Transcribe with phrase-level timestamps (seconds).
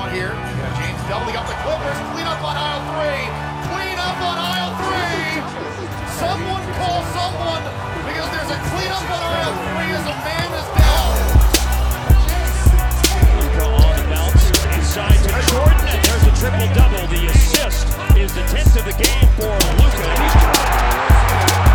[0.00, 0.32] one here.
[0.80, 1.98] James doubling up the Clippers.
[2.16, 3.20] Clean up on aisle three.
[3.68, 5.44] Clean up on aisle three.
[6.16, 7.60] Someone call someone
[8.08, 11.12] because there's a clean up on aisle three as a man is down.
[13.44, 17.04] Luka on the bounce, inside to Jordan, and there's a triple double.
[17.12, 19.52] The assist is the 10th of the game for
[19.84, 20.08] Luka.
[20.16, 20.36] He's
[21.60, 21.69] It's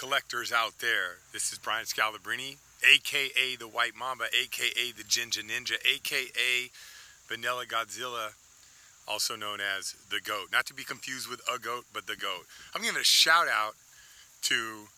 [0.00, 1.18] collectors out there?
[1.30, 6.70] This is Brian Scalabrini, aka the White Mamba, aka the Jinja Ninja, aka
[7.28, 8.32] Vanilla Godzilla,
[9.06, 10.48] also known as the GOAT.
[10.50, 12.46] Not to be confused with a goat, but the GOAT.
[12.74, 13.74] I'm giving a shout out
[14.44, 14.88] to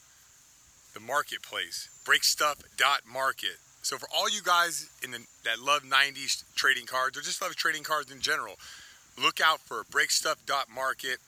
[0.95, 3.59] the marketplace, breakstuff.market.
[3.83, 7.57] So for all you guys in the, that love 90s trading cards or just love
[7.57, 8.55] trading cards in general,
[9.21, 11.19] look out for breakstuff.market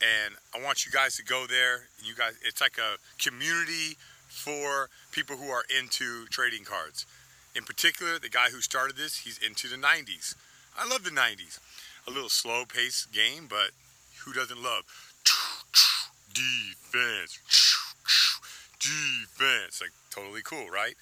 [0.00, 1.88] and I want you guys to go there.
[2.02, 3.96] You guys, it's like a community
[4.28, 7.06] for people who are into trading cards.
[7.54, 10.34] In particular, the guy who started this, he's into the 90s.
[10.78, 11.58] I love the 90s.
[12.06, 13.70] A little slow paced game, but
[14.24, 14.84] who doesn't love
[16.32, 17.38] defense?
[18.78, 19.80] Defense.
[19.80, 20.94] Like, totally cool, right?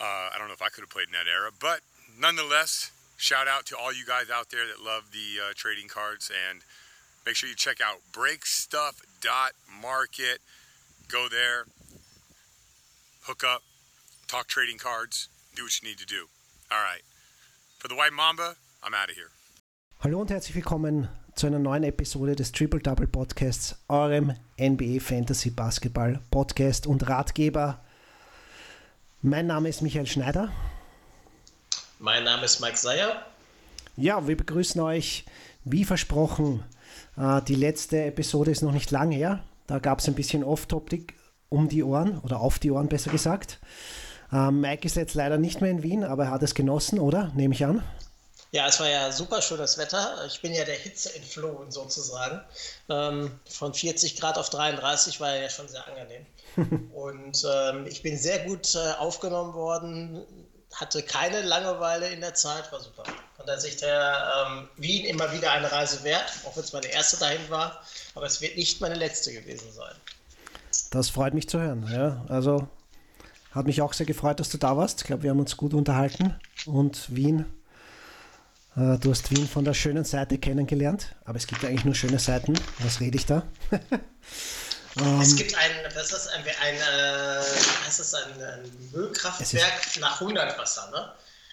[0.00, 1.80] Uh, I don't know if I could have played in that era, but
[2.18, 6.30] nonetheless, shout out to all you guys out there that love the uh, trading cards
[6.30, 6.62] and
[7.28, 10.40] make sure you check out breakstuff.market.
[11.08, 11.66] Go there,
[13.24, 13.62] hook up,
[14.26, 16.30] talk trading cards, do what you need to do.
[16.70, 17.02] All right.
[17.78, 19.28] For the White Mamba, I'm out of here.
[20.00, 25.50] Hallo und herzlich willkommen zu einer neuen Episode des Triple Double Podcasts, eurem NBA Fantasy
[25.50, 27.84] Basketball Podcast und Ratgeber.
[29.20, 30.50] Mein Name ist Michael Schneider.
[31.98, 33.26] Mein Name ist Mike Seyer.
[33.96, 35.26] Ja, wir begrüßen euch
[35.64, 36.64] wie versprochen.
[37.16, 39.42] Äh, die letzte Episode ist noch nicht lang her.
[39.66, 41.14] Da gab es ein bisschen Off-Topic
[41.48, 43.58] um die Ohren oder auf die Ohren besser gesagt.
[44.32, 47.32] Äh, Mike ist jetzt leider nicht mehr in Wien, aber er hat es genossen, oder?
[47.34, 47.82] Nehme ich an.
[48.50, 50.24] Ja, es war ja super schönes Wetter.
[50.26, 52.40] Ich bin ja der Hitze entflohen sozusagen.
[52.88, 56.26] Ähm, von 40 Grad auf 33 war ja schon sehr angenehm.
[56.94, 60.24] Und ähm, ich bin sehr gut äh, aufgenommen worden,
[60.74, 63.04] hatte keine Langeweile in der Zeit, war super.
[63.36, 66.86] Von der Sicht her ähm, Wien immer wieder eine Reise wert, auch wenn es meine
[66.86, 67.82] erste dahin war.
[68.14, 69.94] Aber es wird nicht meine letzte gewesen sein.
[70.90, 71.88] Das freut mich zu hören.
[71.92, 72.68] Ja, also
[73.50, 75.00] hat mich auch sehr gefreut, dass du da warst.
[75.00, 76.34] Ich glaube, wir haben uns gut unterhalten
[76.66, 77.46] und Wien.
[78.76, 82.18] Äh, du hast Wien von der schönen Seite kennengelernt, aber es gibt eigentlich nur schöne
[82.18, 82.54] Seiten.
[82.80, 83.42] Was rede ich da?
[85.20, 87.40] Es gibt ein, was ist ein, ein, äh,
[87.86, 91.12] was ist ein, ein Müllkraftwerk nach Hundertwasser, ne?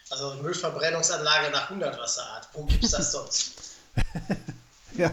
[0.09, 2.47] Also Müllverbrennungsanlage nach Hundertwasserart.
[2.53, 3.53] Wo gibt es das sonst?
[4.97, 5.11] ja,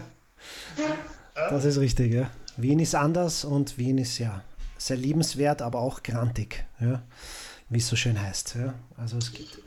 [1.35, 2.13] das ist richtig.
[2.13, 2.29] Ja.
[2.57, 4.43] Wien ist anders und Wien ist ja
[4.77, 7.01] sehr liebenswert, aber auch grantig, ja,
[7.69, 8.55] wie es so schön heißt.
[8.55, 8.73] Ja.
[8.97, 9.57] Also es gibt.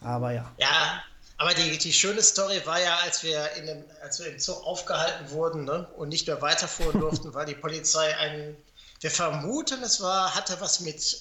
[0.00, 0.50] Aber ja.
[0.58, 1.01] Ja,
[1.42, 4.52] aber die, die schöne Story war ja, als wir, in dem, als wir im Zoo
[4.52, 8.56] aufgehalten wurden ne, und nicht mehr weiterfuhren durften, weil die Polizei einen,
[9.00, 11.20] wir vermuten, es war, hatte was mit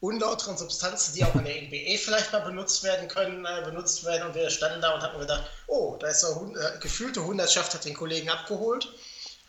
[0.00, 4.28] unlauteren Substanzen, die auch in der NBA vielleicht mal benutzt werden können, äh, benutzt werden.
[4.28, 7.86] Und wir standen da und hatten gedacht, oh, da ist eine äh, gefühlte Hundertschaft, hat
[7.86, 8.92] den Kollegen abgeholt,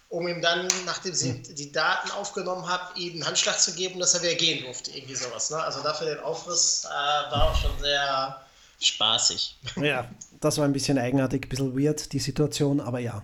[0.08, 4.14] um ihm dann, nachdem sie die Daten aufgenommen haben, ihm einen Handschlag zu geben, dass
[4.14, 4.92] er wieder gehen durfte.
[4.92, 5.50] Irgendwie sowas.
[5.50, 5.62] Ne?
[5.62, 8.42] Also dafür den Aufriss äh, war auch schon sehr
[8.82, 9.58] spaßig.
[9.82, 10.10] Ja,
[10.40, 13.24] das war ein bisschen eigenartig, ein bisschen weird, die Situation, aber ja,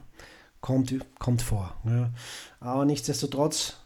[0.61, 1.75] kommt, kommt vor.
[1.85, 2.11] Ja.
[2.59, 3.77] Aber nichtsdestotrotz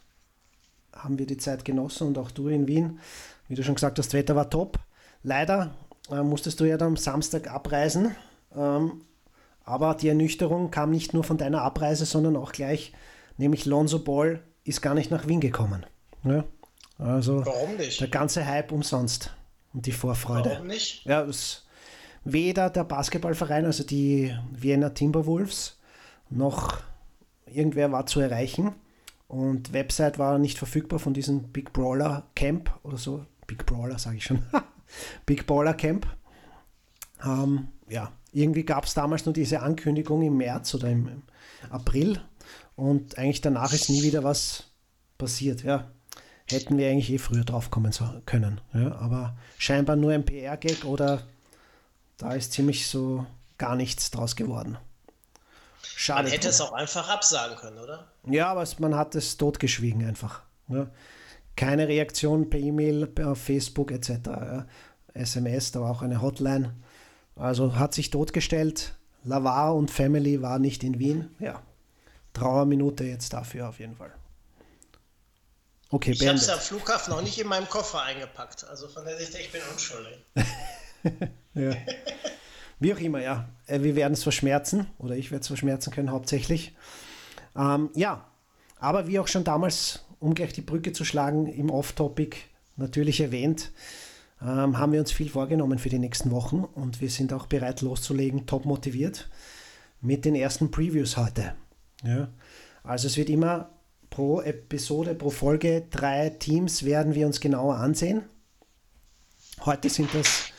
[0.94, 3.00] haben wir die Zeit genossen und auch du in Wien.
[3.48, 4.80] Wie du schon gesagt hast, das Wetter war top.
[5.24, 5.74] Leider
[6.10, 8.16] äh, musstest du ja dann am Samstag abreisen.
[8.56, 9.02] Ähm,
[9.64, 12.94] aber die Ernüchterung kam nicht nur von deiner Abreise, sondern auch gleich,
[13.38, 15.86] nämlich Lonzo Ball ist gar nicht nach Wien gekommen.
[16.24, 16.44] Ja?
[16.98, 18.00] Also Warum nicht?
[18.00, 19.32] der ganze Hype umsonst
[19.74, 20.52] und die Vorfreude.
[20.52, 21.06] Warum nicht?
[21.06, 21.66] Ja, es,
[22.24, 25.78] weder der Basketballverein, also die Vienna Timberwolves,
[26.30, 26.82] noch
[27.46, 28.74] irgendwer war zu erreichen.
[29.28, 33.26] Und Website war nicht verfügbar von diesem Big Brawler Camp oder so.
[33.48, 34.44] Big Brawler sage ich schon.
[35.26, 36.06] Big Baller Camp.
[37.24, 41.24] Ähm, ja, irgendwie gab es damals nur diese Ankündigung im März oder im, im
[41.70, 42.20] April
[42.76, 44.66] und eigentlich danach ist nie wieder was
[45.18, 45.64] passiert.
[45.64, 45.92] Ja,
[46.52, 48.62] hätten wir eigentlich eh früher drauf kommen so, können.
[48.74, 51.22] Ja, aber scheinbar nur ein PR-Gag oder
[52.18, 53.26] da ist ziemlich so
[53.58, 54.78] gar nichts draus geworden.
[55.84, 56.24] Schade.
[56.24, 58.08] Man hätte es auch einfach absagen können, oder?
[58.26, 60.42] Ja, aber es, man hat es totgeschwiegen einfach.
[60.68, 60.88] Ja.
[61.56, 64.10] keine Reaktion per E-Mail, auf Facebook etc.
[64.26, 64.68] Ja.
[65.14, 66.74] SMS, da war auch eine Hotline.
[67.36, 68.96] Also hat sich totgestellt.
[69.24, 71.30] Lavar und Family war nicht in Wien.
[71.40, 71.62] Ja,
[72.34, 74.12] Trauerminute jetzt dafür auf jeden Fall.
[75.94, 78.64] Okay, ich habe es am Flughafen noch nicht in meinem Koffer eingepackt.
[78.64, 80.26] Also von der Sicht, ich bin unschuldig.
[81.54, 81.76] ja.
[82.80, 83.50] Wie auch immer, ja.
[83.68, 86.74] Äh, wir werden es verschmerzen oder ich werde es verschmerzen können hauptsächlich.
[87.58, 88.26] Ähm, ja,
[88.80, 92.38] aber wie auch schon damals, um gleich die Brücke zu schlagen, im Off-Topic
[92.78, 93.72] natürlich erwähnt,
[94.42, 97.82] ähm, haben wir uns viel vorgenommen für die nächsten Wochen und wir sind auch bereit
[97.82, 99.30] loszulegen, top motiviert
[100.00, 101.54] mit den ersten Previews heute.
[102.04, 102.30] Ja.
[102.82, 103.70] Also es wird immer
[104.12, 108.24] pro Episode, pro Folge drei Teams werden wir uns genauer ansehen.
[109.66, 110.52] Heute sind das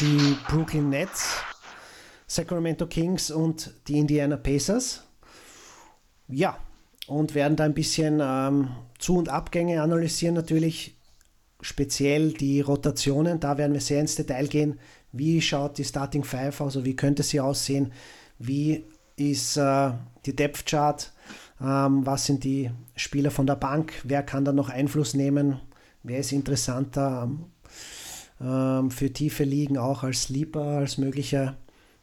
[0.00, 1.36] die Brooklyn Nets,
[2.26, 5.02] Sacramento Kings und die Indiana Pacers.
[6.28, 6.58] Ja,
[7.08, 10.96] und werden da ein bisschen ähm, Zu- und Abgänge analysieren natürlich
[11.60, 14.78] speziell die Rotationen, da werden wir sehr ins Detail gehen.
[15.12, 17.92] Wie schaut die Starting Five aus, also wie könnte sie aussehen?
[18.38, 18.84] Wie
[19.16, 19.90] ist äh,
[20.24, 21.12] die Depth Chart?
[21.60, 23.92] Ähm, was sind die Spieler von der Bank?
[24.04, 25.60] Wer kann da noch Einfluss nehmen?
[26.02, 27.30] Wer ist interessanter
[28.40, 31.58] ähm, für tiefe Ligen auch als Sleeper, als möglicher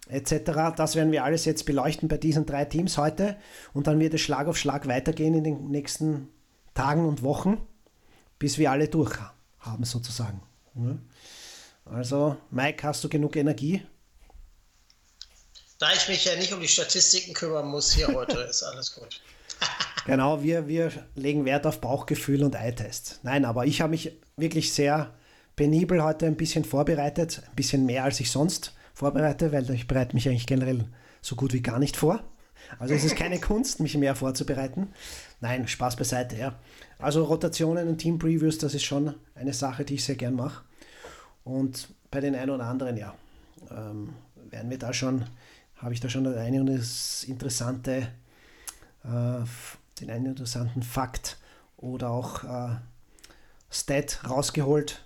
[0.10, 0.76] etc.
[0.76, 3.38] Das werden wir alles jetzt beleuchten bei diesen drei Teams heute
[3.74, 6.30] und dann wird es Schlag auf Schlag weitergehen in den nächsten
[6.74, 7.58] Tagen und Wochen,
[8.40, 9.38] bis wir alle durch haben
[9.68, 10.42] haben sozusagen.
[11.86, 13.86] Also, Mike, hast du genug Energie?
[15.80, 19.22] Da ich mich ja nicht um die Statistiken kümmern muss hier heute, ist alles gut.
[20.06, 23.22] Genau, wir, wir legen Wert auf Bauchgefühl und Eye-Test.
[23.24, 25.14] Nein, aber ich habe mich wirklich sehr
[25.56, 30.16] penibel heute ein bisschen vorbereitet, ein bisschen mehr als ich sonst vorbereite, weil ich bereite
[30.16, 30.86] mich eigentlich generell
[31.22, 32.24] so gut wie gar nicht vor.
[32.80, 34.90] Also es ist keine Kunst, mich mehr vorzubereiten.
[35.42, 36.56] Nein, Spaß beiseite, ja.
[37.00, 40.64] Also Rotationen und Team-Previews, das ist schon eine Sache, die ich sehr gern mache.
[41.44, 43.14] Und bei den einen oder anderen, ja,
[43.72, 44.14] ähm,
[44.50, 45.26] werden wir da schon,
[45.78, 46.68] habe ich da schon den einen
[47.28, 48.08] interessante, äh,
[49.08, 51.38] den einen interessanten Fakt
[51.78, 52.76] oder auch äh,
[53.70, 55.04] Stat rausgeholt.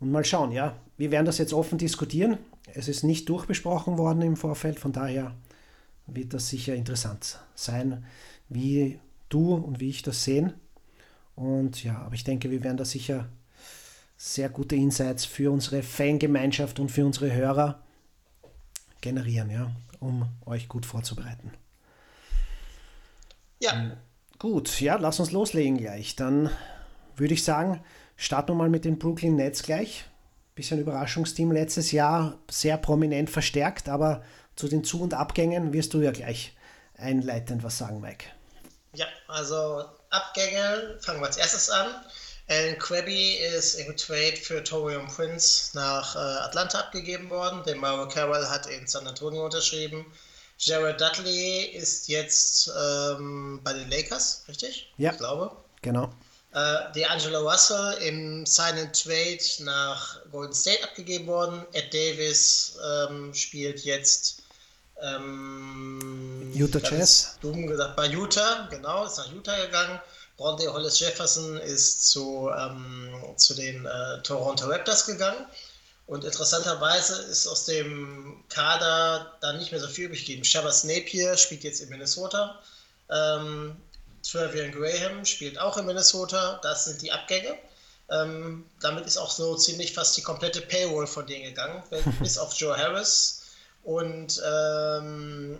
[0.00, 0.76] Und mal schauen, ja.
[0.98, 2.38] Wir werden das jetzt offen diskutieren.
[2.72, 5.34] Es ist nicht durchbesprochen worden im Vorfeld, von daher
[6.06, 8.04] wird das sicher interessant sein,
[8.48, 8.98] wie
[9.28, 10.54] du und wie ich das sehen.
[11.34, 13.28] Und ja, aber ich denke, wir werden da sicher
[14.16, 17.82] sehr gute Insights für unsere Fangemeinschaft und für unsere Hörer
[19.00, 21.50] generieren, ja, um euch gut vorzubereiten.
[23.60, 23.72] Ja.
[23.74, 23.96] Ähm,
[24.38, 26.16] gut, ja, lass uns loslegen gleich.
[26.16, 26.50] Dann
[27.16, 27.82] würde ich sagen,
[28.16, 30.04] starten wir mal mit den Brooklyn Nets gleich.
[30.54, 34.22] Bisschen Überraschungsteam letztes Jahr, sehr prominent verstärkt, aber
[34.54, 36.56] zu den Zu- und Abgängen wirst du ja gleich
[36.96, 38.26] einleitend was sagen, Mike.
[38.94, 41.88] Ja, also Abgänge fangen wir als erstes an.
[42.48, 47.62] Alan Quebby ist im Trade für Torium Prince nach äh, Atlanta abgegeben worden.
[47.66, 50.06] Der Mauro Carroll hat in San Antonio unterschrieben.
[50.58, 54.92] Jared Dudley ist jetzt ähm, bei den Lakers, richtig?
[54.96, 55.12] Ja.
[55.12, 55.54] Ich glaube.
[55.82, 56.10] Genau.
[56.52, 56.58] Äh,
[56.94, 61.66] D'Angelo Russell im Sign Trade nach Golden State abgegeben worden.
[61.72, 64.42] Ed Davis ähm, spielt jetzt
[65.02, 67.36] ähm, Utah Jazz.
[67.42, 70.00] Dumm gesagt, bei Utah, genau, ist nach Utah gegangen.
[70.38, 75.46] Rondé Hollis Jefferson ist zu, ähm, zu den äh, Toronto Raptors gegangen.
[76.06, 80.44] Und interessanterweise ist aus dem Kader dann nicht mehr so viel übrig geblieben.
[80.44, 82.60] Shabazz Napier spielt jetzt in Minnesota.
[83.10, 83.76] Ähm,
[84.22, 86.60] Travian Graham spielt auch in Minnesota.
[86.62, 87.58] Das sind die Abgänge.
[88.08, 91.82] Ähm, damit ist auch so ziemlich fast die komplette Payroll von denen gegangen,
[92.20, 93.42] bis auf Joe Harris
[93.82, 95.58] und ähm,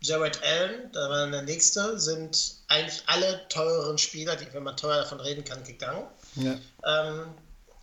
[0.00, 4.98] Jared Allen, da war der nächste, sind eigentlich alle teureren Spieler, die, wenn man teuer
[4.98, 6.06] davon reden kann, gegangen.
[6.34, 6.58] Ja.
[6.84, 7.34] Ähm,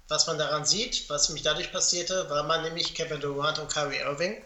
[0.07, 3.99] was man daran sieht, was mich dadurch passierte, war man nämlich Kevin Durant und Kyrie
[3.99, 4.43] Irving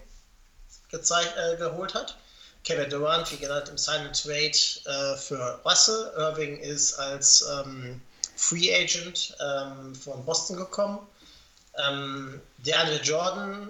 [0.89, 2.17] gezeigt, äh, geholt hat.
[2.63, 4.51] Kevin Durant, wie gesagt, im Sign and Trade
[4.85, 6.11] äh, für Russell.
[6.17, 8.01] Irving ist als ähm,
[8.35, 10.99] Free Agent ähm, von Boston gekommen.
[11.77, 13.69] Ähm, DeAndre Jordan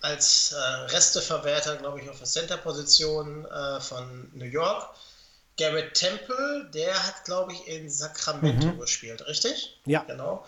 [0.00, 4.88] als äh, Resteverwerter, glaube ich, auf der Center-Position äh, von New York.
[5.58, 8.80] Garrett Temple, der hat, glaube ich, in Sacramento mhm.
[8.80, 9.78] gespielt, richtig?
[9.84, 10.02] Ja.
[10.04, 10.46] Genau.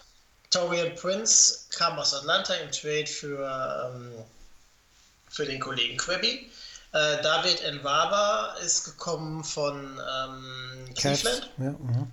[0.52, 4.12] Torian Prince kam aus Atlanta im Trade für, ähm,
[5.28, 6.50] für den Kollegen Quebby.
[6.92, 11.50] Äh, David Nwaba ist gekommen von ähm, Cleveland.
[11.58, 12.10] Ja, mhm.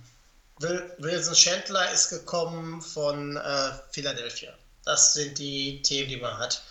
[0.98, 4.52] Wilson Chandler ist gekommen von äh, Philadelphia.
[4.84, 6.62] Das sind die Themen, die man hat.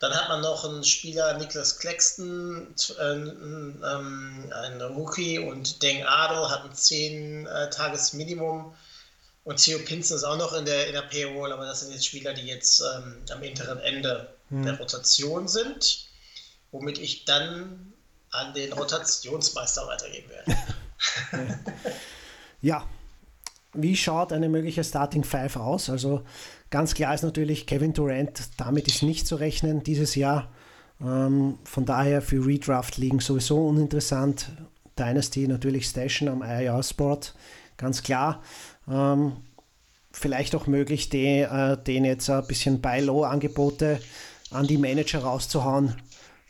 [0.00, 6.48] Dann hat man noch einen Spieler, Niklas Claxton, äh, ähm, ein Rookie und Deng Adel
[6.48, 8.74] hat ein 10-Tages-Minimum
[9.48, 12.04] Und Theo Pinson ist auch noch in der, in der Payroll, aber das sind jetzt
[12.04, 14.62] Spieler, die jetzt ähm, am hinteren Ende hm.
[14.62, 16.06] der Rotation sind,
[16.70, 17.94] womit ich dann
[18.30, 20.54] an den Rotationsmeister weitergeben werde.
[22.60, 22.86] ja,
[23.72, 25.88] wie schaut eine mögliche Starting Five aus?
[25.88, 26.26] Also
[26.68, 30.52] ganz klar ist natürlich Kevin Durant, damit ist nicht zu rechnen dieses Jahr.
[31.00, 34.50] Ähm, von daher für Redraft liegen sowieso uninteressant.
[34.98, 37.32] Dynasty natürlich stashen am IR-Sport,
[37.78, 38.42] ganz klar.
[38.86, 39.32] Ähm,
[40.12, 44.00] vielleicht auch möglich, den, äh, den jetzt ein bisschen Buy-Low-Angebote
[44.50, 45.94] an die Manager rauszuhauen.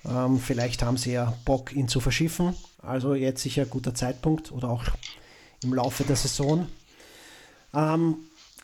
[0.05, 2.55] Ähm, vielleicht haben sie ja Bock, ihn zu verschiffen.
[2.83, 4.85] Also jetzt sicher ein guter Zeitpunkt oder auch
[5.63, 6.67] im Laufe der Saison.
[7.75, 8.17] Ähm,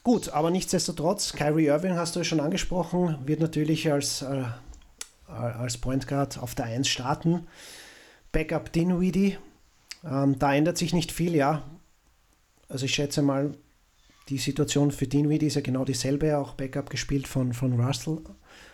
[0.03, 4.45] gut, aber nichtsdestotrotz, Kyrie Irving hast du schon angesprochen, wird natürlich als, äh,
[5.29, 7.47] als Point Guard auf der 1 starten.
[8.33, 9.37] Backup Dinwiddie,
[10.05, 11.63] ähm, da ändert sich nicht viel, ja.
[12.75, 13.57] Also ich schätze mal,
[14.29, 18.19] die Situation für Dinwiddie ist ja genau dieselbe, auch Backup gespielt von, von Russell.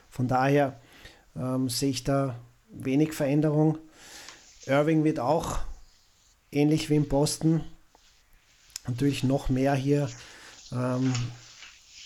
[0.08, 0.80] Von daher
[1.36, 2.40] ähm, sehe ich da
[2.70, 3.76] wenig Veränderung.
[4.64, 5.58] Irving wird auch
[6.50, 7.62] ähnlich wie in Boston
[8.86, 10.08] natürlich noch mehr hier
[10.72, 11.12] ähm,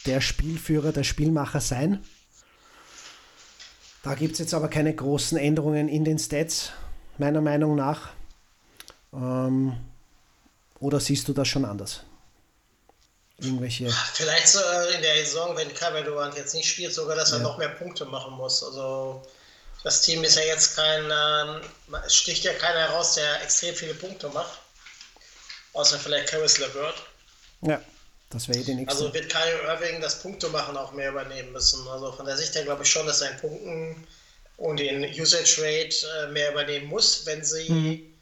[0.05, 2.03] der Spielführer, der Spielmacher sein.
[4.03, 6.73] Da gibt es jetzt aber keine großen Änderungen in den Stats,
[7.19, 8.11] meiner Meinung nach.
[9.13, 9.75] Ähm,
[10.85, 12.01] oder siehst du das schon anders?
[13.39, 13.91] Irgendwelche.
[14.13, 14.61] Vielleicht so
[14.95, 17.45] in der Saison, wenn Durant jetzt nicht spielt, sogar, dass er ja.
[17.45, 18.63] noch mehr Punkte machen muss.
[18.63, 19.23] Also
[19.83, 21.61] das Team ist ja jetzt kein, ähm,
[22.07, 24.61] es sticht ja keiner heraus, der extrem viele Punkte macht.
[25.73, 27.03] Außer vielleicht Caris LeVert.
[27.63, 27.81] Ja,
[28.29, 28.95] das wäre die nächste.
[28.95, 31.89] Also wird Kyrie Irving das Punkte machen auch mehr übernehmen müssen.
[31.89, 34.07] Also von der Sicht her glaube ich schon, dass sein Punkten
[34.59, 38.15] und den Usage Rate äh, mehr übernehmen muss, wenn sie mhm.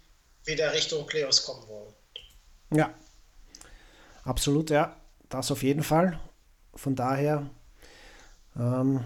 [0.45, 1.92] wieder Richtung Playoffs kommen wollen.
[2.75, 2.91] Ja,
[4.25, 4.97] absolut, ja.
[5.29, 6.19] Das auf jeden Fall.
[6.75, 7.49] Von daher
[8.59, 9.01] ähm,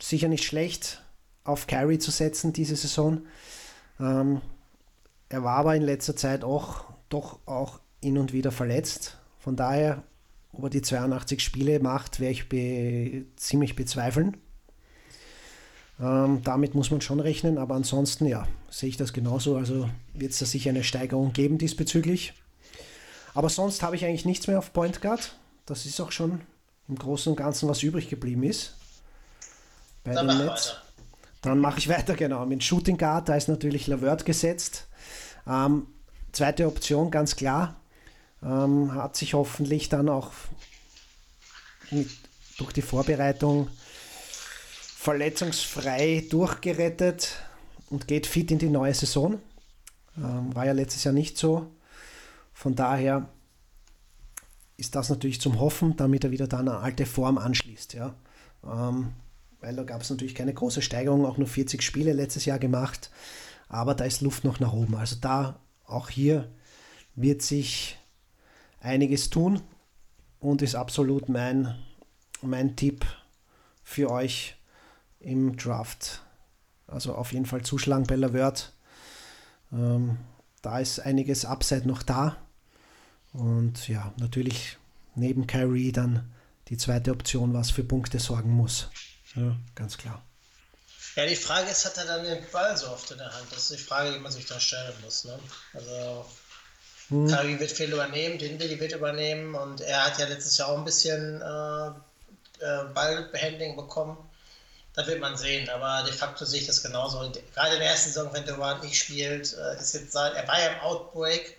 [0.00, 1.02] sicher nicht schlecht,
[1.44, 3.22] auf Kyrie zu setzen diese Saison.
[4.00, 4.40] Ähm,
[5.28, 9.18] er war aber in letzter Zeit auch doch auch hin und wieder verletzt.
[9.38, 10.02] Von daher,
[10.52, 14.36] ob er die 82 Spiele macht, werde ich be ziemlich bezweifeln.
[16.00, 19.56] Ähm, damit muss man schon rechnen, aber ansonsten ja, sehe ich das genauso.
[19.56, 22.34] Also wird es da sicher eine Steigerung geben diesbezüglich.
[23.36, 25.36] Aber sonst habe ich eigentlich nichts mehr auf Point Guard.
[25.66, 26.40] Das ist auch schon
[26.88, 28.74] im Großen und Ganzen, was übrig geblieben ist.
[30.04, 30.76] Bei Dann den Nets.
[31.42, 32.46] Dann mache ich weiter, genau.
[32.46, 34.86] Mit Shooting Guard, da ist natürlich Lavert gesetzt.
[35.46, 35.86] Ähm,
[36.32, 37.76] zweite Option, ganz klar.
[38.42, 40.30] Ähm, hat sich hoffentlich dann auch
[41.90, 42.08] mit,
[42.56, 43.68] durch die Vorbereitung
[44.96, 47.36] verletzungsfrei durchgerettet
[47.90, 49.38] und geht fit in die neue Saison.
[50.16, 51.70] Ähm, war ja letztes Jahr nicht so.
[52.56, 53.28] Von daher
[54.78, 57.92] ist das natürlich zum Hoffen, damit er wieder dann eine alte Form anschließt.
[57.92, 58.14] Ja.
[58.64, 59.12] Ähm,
[59.60, 63.10] weil da gab es natürlich keine große Steigerung, auch nur 40 Spiele letztes Jahr gemacht.
[63.68, 64.96] Aber da ist Luft noch nach oben.
[64.96, 66.50] Also da auch hier
[67.14, 67.98] wird sich
[68.80, 69.60] einiges tun
[70.40, 71.76] und ist absolut mein,
[72.40, 73.04] mein Tipp
[73.84, 74.56] für euch
[75.20, 76.22] im Draft.
[76.86, 78.72] Also auf jeden Fall zuschlagen bei Lavert.
[79.74, 80.16] Ähm,
[80.62, 82.38] da ist einiges Upside noch da.
[83.38, 84.78] Und ja, natürlich
[85.14, 86.32] neben Kyrie dann
[86.68, 88.88] die zweite Option, was für Punkte sorgen muss.
[89.34, 90.22] Ja, ganz klar.
[91.16, 93.46] Ja, die Frage ist, hat er dann den Ball so oft in der Hand?
[93.50, 95.24] Das ist die Frage, die man sich da stellen muss.
[95.24, 95.38] Ne?
[95.72, 96.26] Also
[97.08, 97.28] hm.
[97.28, 100.84] Kari wird viel übernehmen, Dinwiddie wird übernehmen und er hat ja letztes Jahr auch ein
[100.84, 101.86] bisschen äh,
[102.64, 104.18] äh, Ballhandling bekommen.
[104.94, 107.20] Das wird man sehen, aber de facto sehe ich das genauso.
[107.20, 110.58] Und gerade in der ersten Saison, wenn Durant nicht spielt, äh, ist jetzt, er war
[110.58, 111.58] ja im Outbreak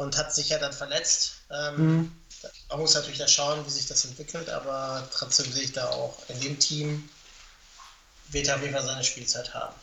[0.00, 1.42] und hat sich ja dann verletzt.
[1.50, 2.12] Ähm, hm.
[2.70, 6.16] Man muss natürlich da schauen, wie sich das entwickelt, aber trotzdem sehe ich da auch
[6.28, 7.08] in dem Team
[8.30, 9.74] wird er auf jeden Fall seine Spielzeit haben.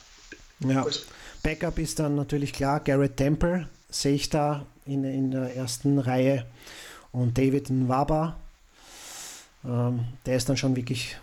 [0.61, 0.81] Ja.
[0.81, 1.05] Gut.
[1.43, 6.47] Backup ist dann natürlich klar, Garrett Temple sehe ich da in, in der ersten Reihe
[7.11, 8.37] und David Nwaba.
[9.63, 11.17] Ähm, der ist dann schon wirklich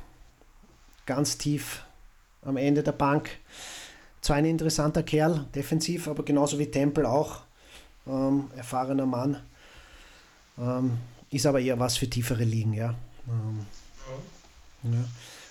[1.05, 1.83] ganz tief
[2.43, 3.31] am Ende der Bank.
[4.21, 7.44] Zwar ein interessanter Kerl, defensiv, aber genauso wie Temple auch.
[8.07, 9.41] Ähm, erfahrener Mann.
[10.59, 10.99] Ähm,
[11.31, 12.95] ist aber eher was für tiefere Ligen, ja.
[13.29, 13.67] Ähm,
[14.85, 15.05] ja.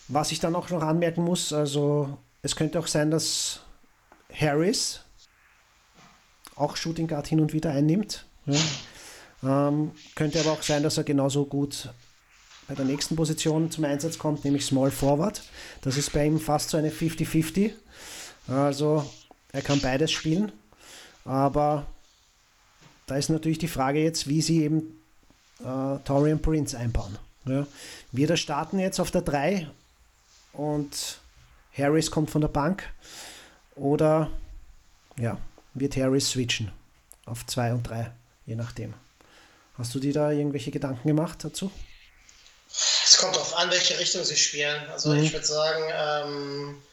[0.08, 3.62] Was ich dann auch noch anmerken muss, also es könnte auch sein, dass
[4.32, 5.02] Harris
[6.56, 8.26] auch Shooting Guard hin und wieder einnimmt.
[8.46, 9.68] Ja.
[9.70, 11.90] Ähm, könnte aber auch sein, dass er genauso gut
[12.68, 15.42] bei der nächsten Position zum Einsatz kommt, nämlich Small Forward.
[15.82, 17.72] Das ist bei ihm fast so eine 50-50.
[18.48, 19.06] Also
[19.52, 20.52] er kann beides spielen.
[21.26, 21.86] Aber
[23.08, 25.02] da ist natürlich die Frage jetzt, wie sie eben
[25.60, 27.18] äh, Torian Prince einbauen.
[27.46, 27.68] Ja.
[28.12, 29.68] Wir da starten jetzt auf der 3
[30.54, 31.20] und
[31.78, 32.84] Harris kommt von der Bank
[33.76, 34.30] oder
[35.18, 35.38] ja,
[35.74, 36.72] wird Harris switchen
[37.26, 38.12] auf 2 und 3,
[38.46, 38.94] je nachdem.
[39.78, 41.72] Hast du dir da irgendwelche Gedanken gemacht dazu?
[42.70, 44.88] Es kommt darauf an, welche Richtung sie spielen.
[44.90, 45.24] Also mhm.
[45.24, 46.84] ich würde sagen, ähm,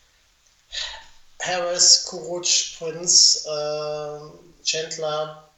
[1.40, 2.46] Harris, Kuruc,
[2.78, 5.49] Prince, äh, Chandler,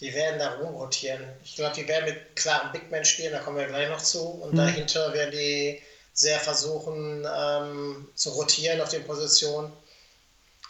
[0.00, 1.22] die werden da rumrotieren.
[1.44, 4.22] Ich glaube, die werden mit klaren Big Men spielen, da kommen wir gleich noch zu.
[4.22, 4.58] Und mhm.
[4.58, 5.82] dahinter werden die
[6.14, 9.72] sehr versuchen ähm, zu rotieren auf den Positionen.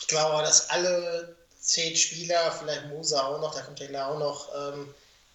[0.01, 4.49] Ich glaube, dass alle zehn Spieler, vielleicht Musa auch noch, da kommt gleich auch noch,
[4.55, 4.95] ähm,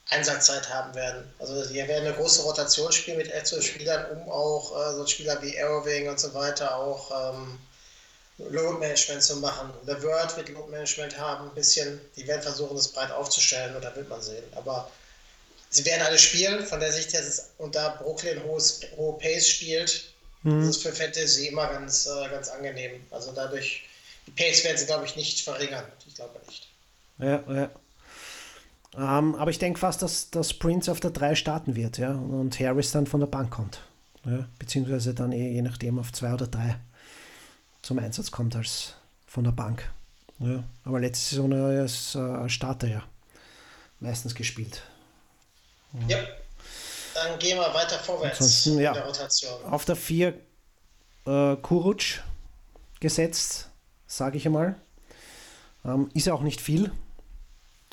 [0.10, 1.34] Einsatzzeit haben werden.
[1.40, 5.42] Also hier werden eine große Rotation spielen mit elf Spielern, um auch äh, so Spieler
[5.42, 7.58] wie Arrowing und so weiter auch ähm,
[8.38, 9.70] Load Management zu machen.
[9.88, 12.00] Der Word wird Load Management haben, ein bisschen.
[12.16, 14.44] Die werden versuchen, das breit aufzustellen und da wird man sehen.
[14.56, 14.92] Aber
[15.70, 19.48] sie werden alle spielen, von der Sicht her, ist, und da Brooklyn hohes, hohe Pace
[19.48, 20.14] spielt,
[20.44, 20.60] mhm.
[20.60, 23.02] das ist für Fantasy immer ganz, äh, ganz angenehm.
[23.12, 23.84] Also dadurch,
[24.28, 25.86] die Pace werden sie, glaube ich, nicht verringern.
[26.06, 26.68] Ich glaube nicht.
[27.20, 27.70] Ja, ja.
[28.98, 32.60] Ähm, aber ich denke fast, dass, dass Prince auf der 3 starten wird, ja, und
[32.60, 33.80] Harris dann von der Bank kommt.
[34.26, 36.80] Ja, beziehungsweise dann eh, je nachdem auf 2 oder 3
[37.86, 38.96] zum Einsatz kommt als
[39.28, 39.92] von der Bank.
[40.40, 43.04] Ja, aber letzte Saison als äh, Starter ja
[44.00, 44.82] meistens gespielt.
[46.08, 46.18] Ja.
[46.18, 46.24] ja.
[47.14, 49.64] Dann gehen wir weiter vorwärts Ansonsten, ja, der Rotation.
[49.66, 50.34] Auf der 4
[51.28, 52.24] äh, Kuruc
[53.00, 53.70] gesetzt,
[54.08, 54.76] sage ich einmal.
[55.86, 56.92] Ähm, ist ja auch nicht viel.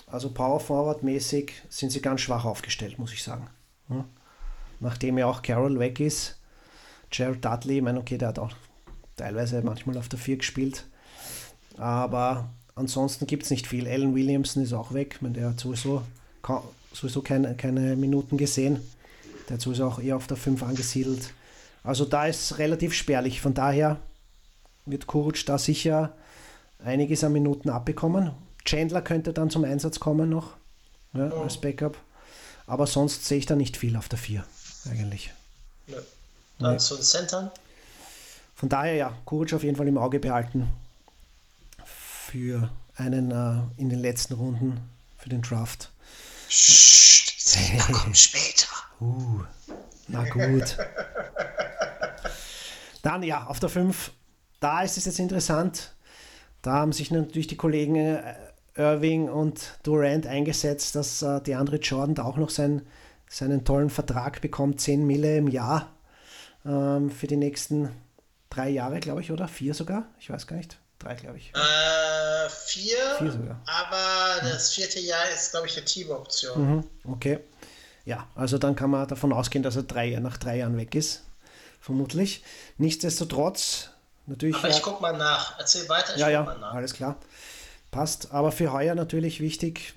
[0.07, 3.49] Also Power Forward mäßig sind sie ganz schwach aufgestellt, muss ich sagen.
[3.91, 4.07] Ja.
[4.81, 6.39] Nachdem ja auch Carroll weg ist,
[7.13, 8.53] Jared Dudley, ich meine, okay, der hat auch
[9.17, 10.85] teilweise manchmal auf der 4 gespielt.
[11.77, 13.87] Aber ansonsten gibt es nicht viel.
[13.89, 15.19] Alan Williamson ist auch weg.
[15.21, 16.03] meine, der hat sowieso,
[16.93, 18.81] sowieso keine, keine Minuten gesehen.
[19.49, 21.33] Der hat sowieso auch eher auf der 5 angesiedelt.
[21.85, 23.41] Also da ist relativ spärlich.
[23.41, 23.99] Von daher
[24.87, 26.15] wird Kuruc da sicher
[26.85, 28.33] einiges an Minuten abbekommen.
[28.65, 30.57] Chandler könnte dann zum Einsatz kommen noch
[31.15, 31.43] ja, oh.
[31.43, 31.97] als Backup.
[32.67, 34.45] Aber sonst sehe ich da nicht viel auf der 4
[34.91, 35.33] eigentlich.
[35.89, 35.97] Nö.
[36.59, 36.79] Dann nee.
[36.79, 37.51] zu den Centern.
[38.63, 40.69] Von daher ja, Kuric auf jeden Fall im Auge behalten
[41.85, 44.81] für einen äh, in den letzten Runden
[45.19, 45.91] für den Draft.
[46.47, 47.59] Psst,
[47.93, 48.69] kommt später.
[49.01, 49.41] Uh,
[50.07, 50.79] na gut.
[53.03, 54.13] Dann ja, auf der 5,
[54.61, 55.93] da ist es jetzt interessant.
[56.63, 58.35] Da haben sich natürlich die Kollegen äh,
[58.77, 62.83] Irving und Durant eingesetzt, dass äh, die andere Jordan da auch noch sein,
[63.29, 65.91] seinen tollen Vertrag bekommt, 10 Mille im Jahr
[66.65, 67.89] ähm, für die nächsten
[68.53, 69.49] drei Jahre, glaube ich, oder?
[69.49, 70.05] Vier sogar?
[70.21, 70.79] Ich weiß gar nicht.
[70.99, 71.53] Drei, glaube ich.
[71.55, 73.61] Äh, vier, vier sogar.
[73.67, 76.77] aber das vierte Jahr ist, glaube ich, eine Team-Option.
[76.77, 77.41] Mhm, okay.
[78.05, 81.23] Ja, also dann kann man davon ausgehen, dass er drei, nach drei Jahren weg ist.
[81.81, 82.45] Vermutlich.
[82.79, 83.89] Nichtsdestotrotz,
[84.27, 84.57] natürlich.
[84.57, 85.59] Aber ich gucke mal nach.
[85.59, 87.17] Erzähl weiter, ich ja, ja, Alles klar.
[87.91, 88.33] Passt.
[88.33, 89.95] Aber für heuer natürlich wichtig.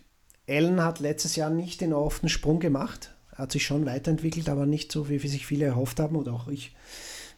[0.48, 3.12] Allen hat letztes Jahr nicht den offenen Sprung gemacht.
[3.36, 6.76] Hat sich schon weiterentwickelt, aber nicht so, wie sich viele erhofft haben oder auch ich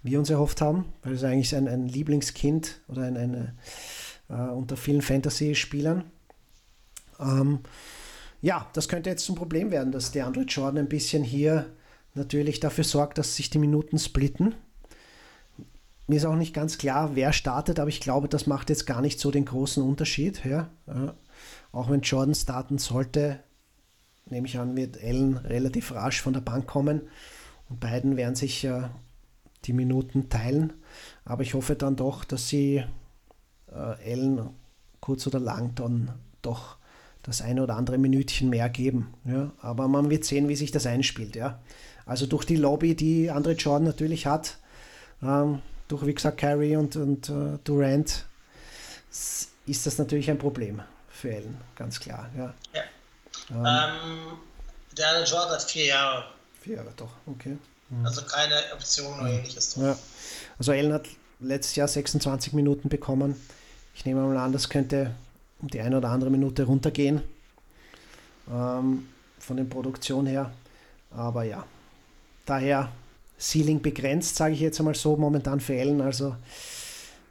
[0.07, 3.55] wir uns erhofft haben, weil es eigentlich ein, ein Lieblingskind oder ein, eine,
[4.29, 6.03] äh, unter vielen Fantasy-Spielern.
[7.19, 7.59] Ähm,
[8.41, 11.67] ja, das könnte jetzt zum Problem werden, dass der Android Jordan ein bisschen hier
[12.13, 14.55] natürlich dafür sorgt, dass sich die Minuten splitten.
[16.07, 19.01] Mir ist auch nicht ganz klar, wer startet, aber ich glaube, das macht jetzt gar
[19.01, 20.45] nicht so den großen Unterschied.
[20.45, 20.69] Ja?
[20.87, 21.11] Äh,
[21.71, 23.39] auch wenn Jordan starten sollte,
[24.25, 27.01] nehme ich an, wird Allen relativ rasch von der Bank kommen
[27.69, 28.83] und beiden werden sich äh,
[29.67, 30.73] die Minuten teilen.
[31.25, 32.83] Aber ich hoffe dann doch, dass sie
[33.71, 34.49] äh, Ellen
[34.99, 36.77] kurz oder lang dann doch
[37.23, 39.13] das eine oder andere Minütchen mehr geben.
[39.25, 39.51] Ja?
[39.61, 41.35] Aber man wird sehen, wie sich das einspielt.
[41.35, 41.59] Ja?
[42.05, 44.57] Also durch die Lobby, die Andre Jordan natürlich hat,
[45.21, 48.25] ähm, durch wie gesagt Carey und, und äh, Durant,
[49.09, 52.29] ist das natürlich ein Problem für Ellen, ganz klar.
[52.37, 52.53] Ja.
[52.73, 52.81] ja.
[53.49, 54.37] Ähm, ähm,
[54.97, 56.25] der Andre Jordan hat vier Jahre.
[56.61, 57.57] Vier Jahre, doch, okay.
[57.89, 58.05] Mhm.
[58.05, 59.75] Also keine Option oder ähnliches.
[59.75, 59.97] Ja.
[60.57, 61.07] Also Allen hat
[61.39, 63.35] letztes Jahr 26 Minuten bekommen.
[63.95, 65.11] Ich nehme mal an, das könnte
[65.61, 67.21] um die eine oder andere Minute runtergehen.
[68.51, 69.07] Ähm,
[69.39, 70.51] von der Produktion her.
[71.11, 71.65] Aber ja,
[72.45, 72.91] daher
[73.39, 76.01] Ceiling begrenzt, sage ich jetzt einmal so, momentan für Allen.
[76.01, 76.35] Also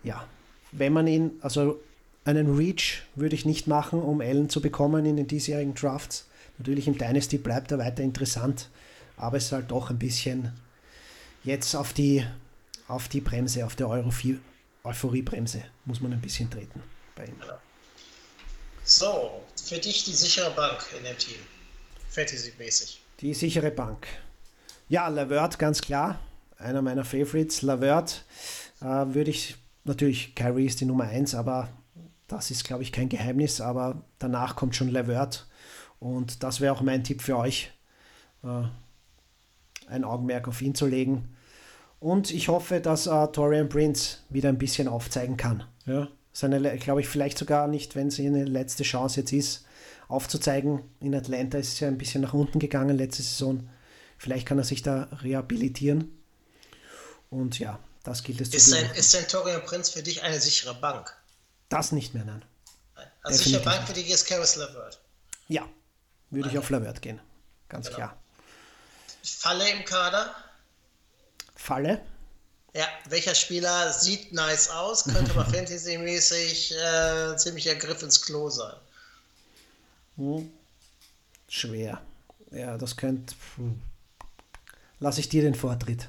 [0.03, 0.25] ja,
[0.73, 1.81] wenn man ihn, also
[2.25, 6.27] einen Reach würde ich nicht machen, um Allen zu bekommen in den diesjährigen Drafts.
[6.59, 8.69] Natürlich im Dynasty bleibt er weiter interessant
[9.16, 10.52] aber es ist halt doch ein bisschen
[11.44, 12.26] jetzt auf die,
[12.88, 16.83] auf die Bremse, auf der Euphorie-Bremse muss man ein bisschen treten
[17.14, 17.37] bei ihm.
[18.85, 21.38] So, für dich die sichere Bank in dem Team,
[22.11, 23.00] Fantasy-mäßig.
[23.20, 24.07] Die sichere Bank.
[24.88, 26.20] Ja, Lavert, ganz klar.
[26.59, 27.62] Einer meiner Favorites.
[27.62, 28.24] Lavert
[28.81, 31.68] äh, würde ich, natürlich, Kyrie ist die Nummer 1, aber
[32.29, 33.61] das ist, glaube ich, kein Geheimnis.
[33.61, 35.46] Aber danach kommt schon Lavert.
[35.98, 37.72] Und das wäre auch mein Tipp für euch,
[38.44, 38.62] äh,
[39.87, 41.35] ein Augenmerk auf ihn zu legen.
[42.01, 45.64] Und ich hoffe, dass äh, Torian Prince wieder ein bisschen aufzeigen kann.
[45.87, 46.09] Ja?
[46.33, 49.64] Seine, glaube ich, vielleicht sogar nicht, wenn es eine letzte Chance jetzt ist,
[50.09, 50.83] aufzuzeigen.
[51.01, 53.68] In Atlanta ist es ja ein bisschen nach unten gegangen letzte Saison.
[54.18, 56.12] Vielleicht kann er sich da rehabilitieren.
[57.31, 58.90] Und ja, das gilt es ist zu tun.
[58.94, 61.16] Ist denn Torian Prince für dich eine sichere Bank?
[61.68, 62.44] Das nicht mehr, nein.
[63.22, 65.01] Also sichere Bank für dich ist Karis LeVert?
[65.49, 65.66] Ja,
[66.31, 67.20] würde ich auf LeVert gehen.
[67.68, 67.96] Ganz genau.
[67.96, 68.22] klar.
[69.27, 70.35] Falle im Kader?
[71.55, 72.01] Falle?
[72.75, 78.75] Ja, welcher Spieler sieht nice aus, könnte aber fantasymäßig äh, ziemlich Griff ins Klo sein.
[80.17, 80.51] Hm.
[81.49, 82.01] Schwer.
[82.51, 83.35] Ja, das könnte.
[83.57, 83.81] Hm.
[85.01, 86.09] Lass ich dir den Vortritt.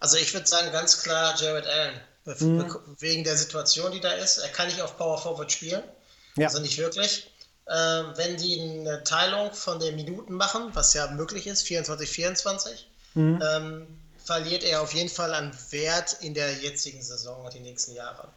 [0.00, 2.00] Also ich würde sagen, ganz klar Jared Allen.
[2.24, 2.76] Hm.
[2.98, 4.38] Wegen der Situation, die da ist.
[4.38, 5.82] Er kann nicht auf Power Forward spielen.
[6.36, 6.48] Ja.
[6.48, 7.30] Also nicht wirklich.
[7.70, 12.88] Ähm, wenn die eine Teilung von den Minuten machen, was ja möglich ist, 24, 24,
[13.14, 13.42] mhm.
[13.46, 13.86] ähm,
[14.24, 18.28] verliert er auf jeden Fall an Wert in der jetzigen Saison und die nächsten Jahre.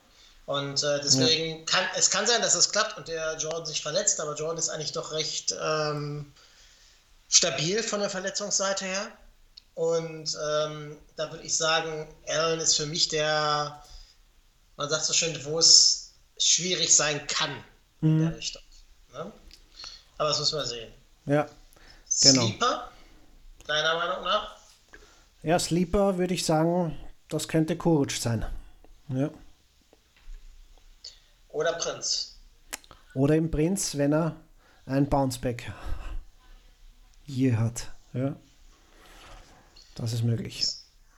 [0.45, 1.65] Und äh, deswegen ja.
[1.65, 4.69] kann es kann sein, dass es klappt und der Jordan sich verletzt, aber Jordan ist
[4.69, 6.33] eigentlich doch recht ähm,
[7.29, 9.07] stabil von der Verletzungsseite her.
[9.75, 13.81] Und ähm, da würde ich sagen, Allen ist für mich der,
[14.75, 17.63] man sagt so schön, wo es schwierig sein kann
[18.01, 18.09] mhm.
[18.09, 18.61] in der Richtung.
[19.13, 19.31] Ne?
[20.17, 20.93] Aber das müssen wir sehen.
[21.25, 21.47] Ja,
[22.21, 22.45] genau.
[22.47, 22.91] Sleeper,
[23.67, 24.57] deiner Meinung nach?
[25.43, 26.97] Ja, Sleeper würde ich sagen,
[27.29, 28.45] das könnte Kuric sein.
[29.09, 29.29] Ja.
[31.49, 32.37] Oder Prinz.
[33.13, 34.35] Oder im Prinz, wenn er
[34.85, 35.71] ein Bounceback
[37.25, 37.87] hier hat.
[38.13, 38.35] Ja.
[39.95, 40.65] Das ist möglich.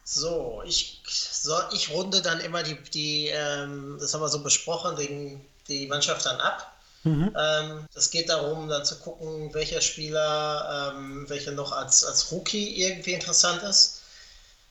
[0.03, 4.95] So, ich, so, ich runde dann immer die, die ähm, das haben wir so besprochen,
[4.95, 6.72] den, die Mannschaft dann ab.
[7.03, 7.35] Mhm.
[7.37, 12.81] Ähm, es geht darum, dann zu gucken, welcher Spieler, ähm, welcher noch als, als Rookie
[12.81, 14.01] irgendwie interessant ist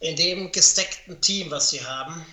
[0.00, 2.26] in dem gesteckten Team, was sie haben,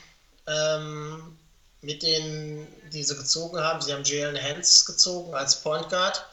[0.47, 1.37] ähm,
[1.81, 3.81] mit denen, die sie gezogen haben.
[3.81, 6.25] Sie haben Jalen Hans gezogen als Point Guard.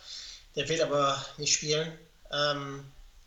[0.55, 1.92] Der will aber nicht spielen.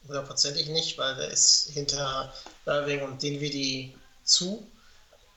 [0.10, 2.34] Hundertprozentig nicht, weil der ist hinter
[2.66, 4.68] Irving und Dinwiddie zu.